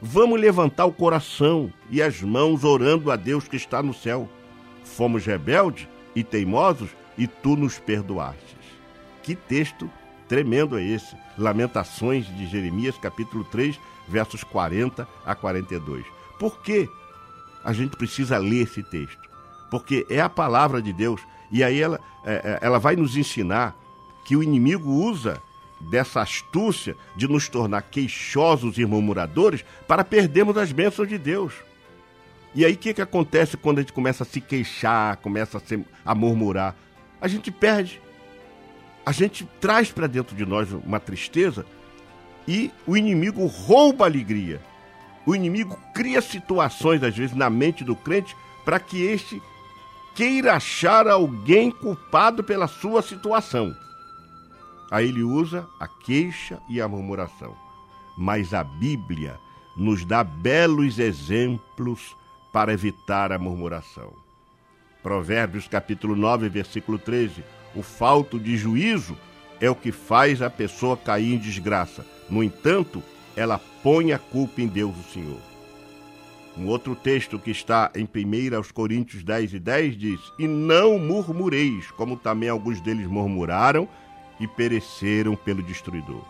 Vamos 0.01 0.39
levantar 0.39 0.85
o 0.85 0.93
coração 0.93 1.71
e 1.89 2.01
as 2.01 2.21
mãos 2.21 2.63
orando 2.63 3.11
a 3.11 3.15
Deus 3.15 3.47
que 3.47 3.55
está 3.55 3.81
no 3.83 3.93
céu. 3.93 4.27
Fomos 4.83 5.25
rebeldes 5.25 5.87
e 6.15 6.23
teimosos 6.23 6.89
e 7.17 7.27
tu 7.27 7.55
nos 7.55 7.79
perdoastes. 7.79 8.57
Que 9.23 9.35
texto 9.35 9.89
tremendo 10.27 10.77
é 10.77 10.83
esse? 10.83 11.15
Lamentações 11.37 12.25
de 12.25 12.47
Jeremias, 12.47 12.97
capítulo 12.97 13.43
3, 13.43 13.79
versos 14.07 14.43
40 14.43 15.07
a 15.25 15.35
42. 15.35 16.05
Por 16.39 16.61
que 16.61 16.89
a 17.63 17.73
gente 17.73 17.95
precisa 17.95 18.37
ler 18.37 18.63
esse 18.63 18.81
texto? 18.83 19.29
Porque 19.69 20.05
é 20.09 20.19
a 20.19 20.29
palavra 20.29 20.81
de 20.81 20.91
Deus 20.91 21.21
e 21.51 21.63
aí 21.63 21.81
ela, 21.81 21.99
é, 22.25 22.33
é, 22.33 22.59
ela 22.65 22.79
vai 22.79 22.95
nos 22.95 23.17
ensinar 23.17 23.75
que 24.23 24.35
o 24.35 24.43
inimigo 24.43 24.89
usa 24.89 25.41
dessa 25.79 26.21
astúcia 26.21 26.95
de 27.15 27.27
nos 27.27 27.49
tornar 27.49 27.81
queixosos 27.83 28.77
e 28.77 28.85
murmuradores 28.85 29.65
para 29.87 30.03
perdermos 30.03 30.57
as 30.57 30.71
bênçãos 30.71 31.09
de 31.09 31.17
Deus. 31.17 31.53
E 32.53 32.65
aí 32.65 32.73
o 32.73 32.77
que, 32.77 32.93
que 32.93 33.01
acontece 33.01 33.55
quando 33.55 33.77
a 33.77 33.81
gente 33.81 33.93
começa 33.93 34.23
a 34.23 34.25
se 34.25 34.41
queixar, 34.41 35.17
começa 35.17 35.57
a, 35.57 35.61
se, 35.61 35.85
a 36.05 36.13
murmurar? 36.13 36.75
A 37.19 37.27
gente 37.27 37.49
perde. 37.49 38.01
A 39.05 39.11
gente 39.11 39.47
traz 39.59 39.91
para 39.91 40.07
dentro 40.07 40.35
de 40.35 40.45
nós 40.45 40.71
uma 40.71 40.99
tristeza 40.99 41.65
e 42.47 42.71
o 42.85 42.97
inimigo 42.97 43.45
rouba 43.45 44.05
a 44.05 44.07
alegria. 44.07 44.61
O 45.25 45.35
inimigo 45.35 45.77
cria 45.93 46.21
situações, 46.21 47.03
às 47.03 47.15
vezes, 47.15 47.35
na 47.35 47.49
mente 47.49 47.83
do 47.83 47.95
crente 47.95 48.35
para 48.65 48.79
que 48.79 49.01
este 49.01 49.41
queira 50.15 50.55
achar 50.55 51.07
alguém 51.07 51.71
culpado 51.71 52.43
pela 52.43 52.67
sua 52.67 53.01
situação. 53.01 53.75
Aí 54.91 55.07
ele 55.07 55.23
usa 55.23 55.67
a 55.79 55.87
queixa 55.87 56.59
e 56.67 56.81
a 56.81 56.87
murmuração. 56.87 57.55
Mas 58.17 58.53
a 58.53 58.63
Bíblia 58.63 59.39
nos 59.77 60.03
dá 60.03 60.23
belos 60.23 60.99
exemplos 60.99 62.15
para 62.51 62.73
evitar 62.73 63.31
a 63.31 63.39
murmuração. 63.39 64.13
Provérbios 65.01 65.67
capítulo 65.67 66.15
9, 66.15 66.49
versículo 66.49 66.99
13. 66.99 67.43
O 67.75 67.81
falto 67.81 68.39
de 68.39 68.57
juízo 68.57 69.17
é 69.59 69.69
o 69.69 69.75
que 69.75 69.91
faz 69.91 70.41
a 70.41 70.49
pessoa 70.49 70.97
cair 70.97 71.33
em 71.33 71.37
desgraça. 71.37 72.05
No 72.29 72.43
entanto, 72.43 73.01
ela 73.35 73.59
põe 73.81 74.11
a 74.11 74.19
culpa 74.19 74.61
em 74.61 74.67
Deus 74.67 74.95
o 74.97 75.11
Senhor. 75.11 75.39
Um 76.57 76.67
outro 76.67 76.95
texto 76.95 77.39
que 77.39 77.49
está 77.49 77.89
em 77.95 78.03
1 78.03 78.73
Coríntios 78.73 79.23
10 79.23 79.53
e 79.53 79.59
10 79.59 79.97
diz: 79.97 80.19
E 80.37 80.47
não 80.47 80.99
murmureis, 80.99 81.89
como 81.91 82.17
também 82.17 82.49
alguns 82.49 82.81
deles 82.81 83.07
murmuraram 83.07 83.87
e 84.39 84.47
pereceram 84.47 85.35
pelo 85.35 85.63
destruidor. 85.63 86.23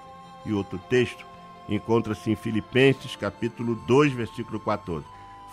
E 0.45 0.53
outro 0.53 0.77
texto 0.89 1.25
encontra-se 1.67 2.29
em 2.29 2.35
Filipenses 2.35 3.15
capítulo 3.15 3.75
2, 3.87 4.13
versículo 4.13 4.59
14. 4.59 5.05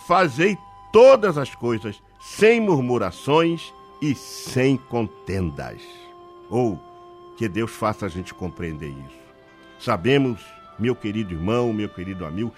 Fazei 0.08 0.56
todas 0.90 1.36
as 1.36 1.54
coisas 1.54 2.02
sem 2.18 2.62
murmurações 2.62 3.74
e 4.00 4.14
sem 4.14 4.78
contendas. 4.78 5.82
Ou 6.48 6.80
que 7.36 7.46
Deus 7.46 7.72
faça 7.72 8.06
a 8.06 8.08
gente 8.08 8.32
compreender 8.32 8.88
isso. 8.88 9.18
Sabemos, 9.78 10.40
meu 10.78 10.96
querido 10.96 11.34
irmão, 11.34 11.74
meu 11.74 11.90
querido 11.90 12.24
amigo, 12.24 12.54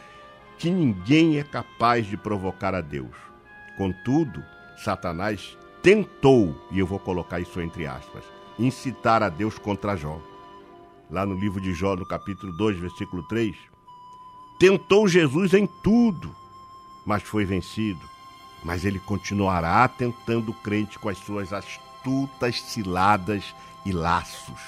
que 0.59 0.71
ninguém 0.71 1.41
é 1.41 1.43
capaz 1.43 2.07
de 2.07 2.17
provocar 2.17 2.73
a 2.73 2.81
Deus. 2.81 3.17
Contudo, 3.77 4.45
Satanás 4.85 5.59
tentou, 5.83 6.55
e 6.71 6.79
eu 6.79 6.87
vou 6.87 7.01
colocar 7.01 7.41
isso 7.41 7.61
entre 7.61 7.85
aspas, 7.85 8.23
incitar 8.61 9.25
a 9.25 9.29
Deus 9.29 9.59
contra 9.59 9.97
Jó. 9.97 10.21
Lá 11.11 11.27
no 11.27 11.35
livro 11.35 11.61
de 11.61 11.75
Jó, 11.75 11.97
no 11.97 12.07
capítulo 12.07 12.57
2, 12.57 12.79
versículo 12.79 13.25
3, 13.25 13.57
tentou 14.61 15.09
Jesus 15.09 15.53
em 15.53 15.69
tudo, 15.83 16.33
mas 17.11 17.25
foi 17.25 17.45
vencido. 17.45 18.09
Mas 18.63 18.85
ele 18.85 19.01
continuará 19.01 19.89
tentando 19.89 20.53
o 20.53 20.55
crente 20.55 20.97
com 20.97 21.09
as 21.09 21.19
suas 21.19 21.53
astutas 21.53 22.61
ciladas 22.61 23.53
e 23.85 23.91
laços. 23.91 24.61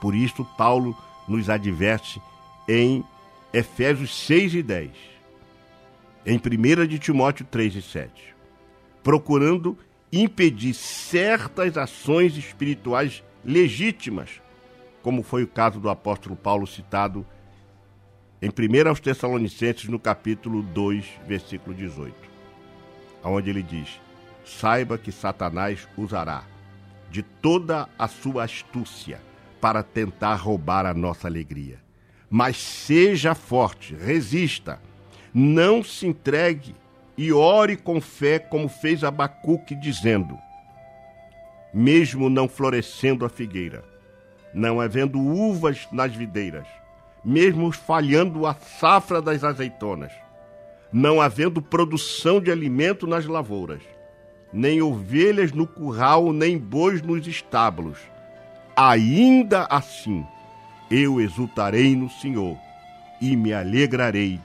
Por 0.00 0.14
isso, 0.14 0.44
Paulo 0.56 0.96
nos 1.26 1.50
adverte 1.50 2.22
em 2.68 3.04
Efésios 3.52 4.14
6 4.26 4.54
e 4.54 4.62
10, 4.62 4.90
em 6.24 6.38
1 6.38 6.86
de 6.86 7.00
Timóteo 7.00 7.44
3 7.50 7.74
e 7.74 7.82
7, 7.82 8.36
procurando 9.02 9.76
impedir 10.12 10.72
certas 10.72 11.76
ações 11.76 12.36
espirituais 12.36 13.24
legítimas, 13.44 14.40
como 15.02 15.24
foi 15.24 15.42
o 15.42 15.48
caso 15.48 15.80
do 15.80 15.90
apóstolo 15.90 16.36
Paulo 16.36 16.64
citado 16.64 17.26
em 18.42 18.48
1 18.48 18.88
aos 18.88 19.00
Tessalonicenses, 19.00 19.88
no 19.88 19.98
capítulo 19.98 20.62
2, 20.62 21.04
versículo 21.26 21.74
18, 21.74 22.14
onde 23.22 23.50
ele 23.50 23.62
diz: 23.62 24.00
Saiba 24.44 24.96
que 24.96 25.12
Satanás 25.12 25.86
usará 25.96 26.44
de 27.10 27.22
toda 27.22 27.88
a 27.98 28.08
sua 28.08 28.44
astúcia 28.44 29.20
para 29.60 29.82
tentar 29.82 30.36
roubar 30.36 30.86
a 30.86 30.94
nossa 30.94 31.28
alegria. 31.28 31.78
Mas 32.30 32.56
seja 32.56 33.34
forte, 33.34 33.94
resista, 33.94 34.80
não 35.34 35.82
se 35.82 36.06
entregue 36.06 36.74
e 37.18 37.32
ore 37.32 37.76
com 37.76 38.00
fé, 38.00 38.38
como 38.38 38.68
fez 38.68 39.04
Abacuque, 39.04 39.74
dizendo: 39.74 40.38
Mesmo 41.74 42.30
não 42.30 42.48
florescendo 42.48 43.26
a 43.26 43.28
figueira, 43.28 43.84
não 44.54 44.80
havendo 44.80 45.20
uvas 45.20 45.86
nas 45.92 46.14
videiras, 46.14 46.66
mesmo 47.24 47.70
falhando 47.70 48.46
a 48.46 48.54
safra 48.54 49.20
das 49.20 49.44
azeitonas, 49.44 50.12
não 50.92 51.20
havendo 51.20 51.62
produção 51.62 52.40
de 52.40 52.50
alimento 52.50 53.06
nas 53.06 53.26
lavouras, 53.26 53.82
nem 54.52 54.82
ovelhas 54.82 55.52
no 55.52 55.66
curral, 55.66 56.32
nem 56.32 56.58
bois 56.58 57.02
nos 57.02 57.26
estábulos, 57.26 57.98
ainda 58.74 59.66
assim 59.70 60.26
eu 60.90 61.20
exultarei 61.20 61.94
no 61.94 62.10
Senhor 62.10 62.58
e 63.20 63.36
me 63.36 63.52
alegrarei 63.52 64.40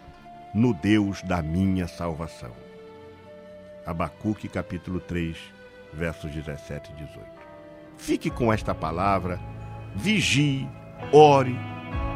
no 0.53 0.73
Deus 0.73 1.21
da 1.23 1.41
minha 1.41 1.87
salvação. 1.87 2.51
Abacuque 3.85 4.47
capítulo 4.47 4.99
3, 4.99 5.37
versos 5.93 6.31
17 6.31 6.91
e 6.91 7.03
18. 7.05 7.25
Fique 7.97 8.29
com 8.29 8.51
esta 8.51 8.75
palavra, 8.75 9.39
vigie, 9.95 10.67
ore, 11.11 11.57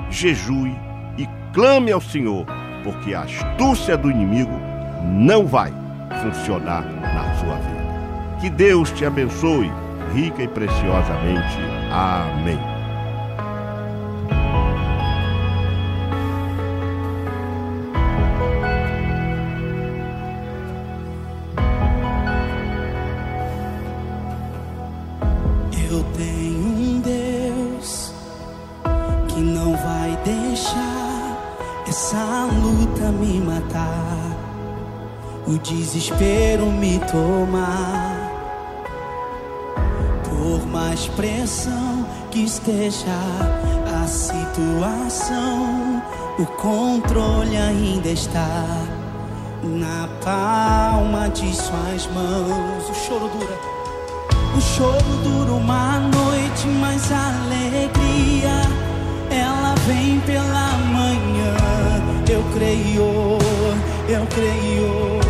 jejue 0.09 0.75
e 1.17 1.27
clame 1.53 1.91
ao 1.91 2.01
Senhor, 2.01 2.45
porque 2.83 3.13
a 3.13 3.21
astúcia 3.21 3.97
do 3.97 4.09
inimigo 4.09 4.59
não 5.03 5.45
vai 5.45 5.73
funcionar 6.21 6.83
na 6.83 7.35
sua 7.35 7.55
vida. 7.55 8.39
Que 8.39 8.49
Deus 8.49 8.91
te 8.91 9.05
abençoe 9.05 9.71
rica 10.13 10.43
e 10.43 10.47
preciosamente. 10.47 11.57
Amém. 11.91 12.68
Desespero 35.91 36.67
me 36.67 36.99
tomar. 37.11 38.15
Por 40.23 40.63
mais 40.67 41.07
pressão 41.07 42.05
que 42.29 42.43
esteja 42.43 43.17
a 43.99 44.05
situação, 44.05 46.03
o 46.37 46.45
controle 46.45 47.57
ainda 47.57 48.09
está 48.09 48.67
na 49.63 50.07
palma 50.23 51.27
de 51.29 51.55
suas 51.55 52.05
mãos. 52.13 52.87
O 52.87 52.93
choro 52.93 53.27
dura. 53.29 53.57
O 54.55 54.61
choro 54.61 55.17
dura 55.23 55.53
uma 55.53 55.99
noite, 55.99 56.67
mas 56.79 57.11
a 57.11 57.33
alegria 57.45 58.61
ela 59.31 59.73
vem 59.87 60.19
pela 60.19 60.69
manhã. 60.93 61.55
Eu 62.29 62.43
creio, 62.53 63.39
eu 64.07 64.27
creio. 64.27 65.28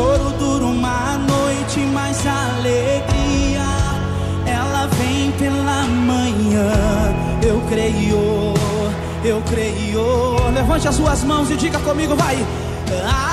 Choro 0.00 0.30
dura 0.38 0.64
uma 0.64 1.18
noite, 1.18 1.80
mas 1.92 2.26
a 2.26 2.54
alegria 2.56 3.68
ela 4.46 4.86
vem 4.98 5.30
pela 5.32 5.82
manhã. 5.82 6.72
Eu 7.42 7.60
creio, 7.68 8.54
eu 9.22 9.42
creio. 9.42 10.50
Levante 10.54 10.88
as 10.88 10.94
suas 10.94 11.22
mãos 11.22 11.50
e 11.50 11.56
diga 11.56 11.78
comigo, 11.80 12.16
vai. 12.16 12.36
Ainda 12.36 13.29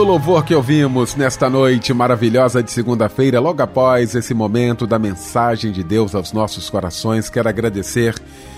Lindo 0.00 0.12
louvor 0.12 0.46
que 0.46 0.54
ouvimos 0.54 1.14
nesta 1.14 1.50
noite 1.50 1.92
maravilhosa 1.92 2.62
de 2.62 2.70
segunda-feira, 2.70 3.38
logo 3.38 3.62
após 3.62 4.14
esse 4.14 4.32
momento 4.32 4.86
da 4.86 4.98
mensagem 4.98 5.70
de 5.70 5.84
Deus 5.84 6.14
aos 6.14 6.32
nossos 6.32 6.70
corações. 6.70 7.28
Quero 7.28 7.50
agradecer 7.50 8.14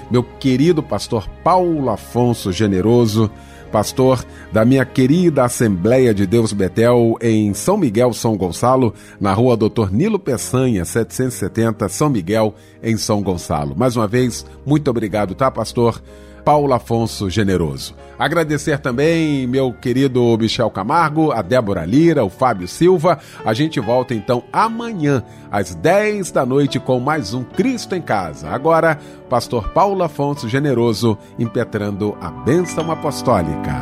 meu 0.09 0.22
querido 0.22 0.84
pastor 0.84 1.28
Paulo 1.43 1.90
Afonso 1.90 2.53
Generoso, 2.53 3.28
pastor 3.72 4.24
da 4.53 4.64
minha 4.64 4.84
querida 4.84 5.43
Assembleia 5.43 6.14
de 6.14 6.28
Deus 6.28 6.53
Betel 6.53 7.16
em 7.20 7.53
São 7.55 7.76
Miguel, 7.76 8.12
São 8.12 8.36
Gonçalo, 8.36 8.95
na 9.20 9.32
rua 9.32 9.57
Doutor 9.57 9.93
Nilo 9.93 10.20
Peçanha, 10.20 10.84
770, 10.84 11.88
São 11.88 12.09
Miguel, 12.09 12.55
em 12.80 12.97
São 12.97 13.20
Gonçalo. 13.20 13.74
Mais 13.76 13.97
uma 13.97 14.07
vez, 14.07 14.47
muito 14.64 14.88
obrigado, 14.88 15.34
tá, 15.34 15.51
pastor? 15.51 16.01
Paulo 16.45 16.72
Afonso 16.74 17.30
Generoso. 17.30 17.95
Agradecer 18.18 18.78
também 18.78 19.47
meu 19.47 19.72
querido 19.72 20.36
Michel 20.38 20.70
Camargo, 20.70 21.32
a 21.32 21.43
Débora 21.43 21.84
Lira, 21.84 22.24
o 22.24 22.30
Fábio 22.30 22.68
Silva. 22.68 23.18
A 23.45 23.53
gente 23.55 23.80
volta 23.80 24.14
então 24.14 24.45
amanhã, 24.53 25.22
às 25.51 25.74
10 25.74 26.30
da 26.30 26.45
noite, 26.47 26.78
com 26.78 27.01
mais 27.01 27.34
um 27.34 27.43
Cristo 27.43 27.95
em 27.95 28.03
Casa. 28.03 28.51
Agora, 28.51 28.99
Pastor 29.28 29.68
Paulo 29.70 30.03
Afonso 30.03 30.49
Generoso 30.49 31.16
impetrando 31.38 32.16
a 32.20 32.30
bênção 32.30 32.90
apostólica. 32.90 33.72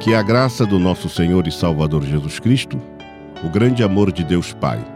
Que 0.00 0.14
a 0.14 0.22
graça 0.22 0.64
do 0.64 0.78
nosso 0.78 1.08
Senhor 1.08 1.48
e 1.48 1.52
Salvador 1.52 2.04
Jesus 2.04 2.38
Cristo, 2.38 2.80
o 3.44 3.48
grande 3.48 3.82
amor 3.82 4.12
de 4.12 4.22
Deus 4.22 4.52
Pai 4.52 4.95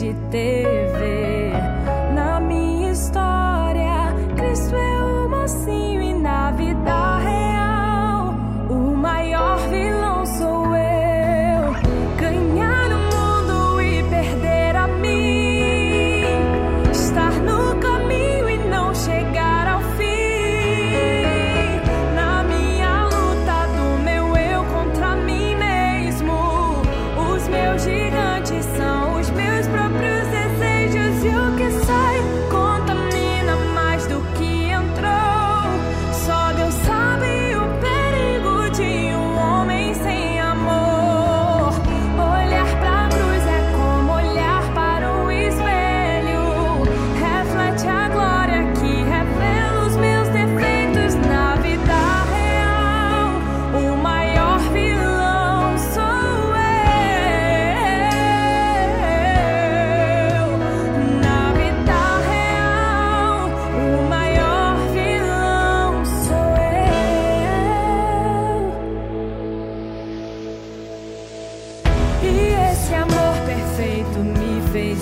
De 0.00 0.14
TV, 0.30 0.59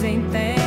entendem. 0.04 0.57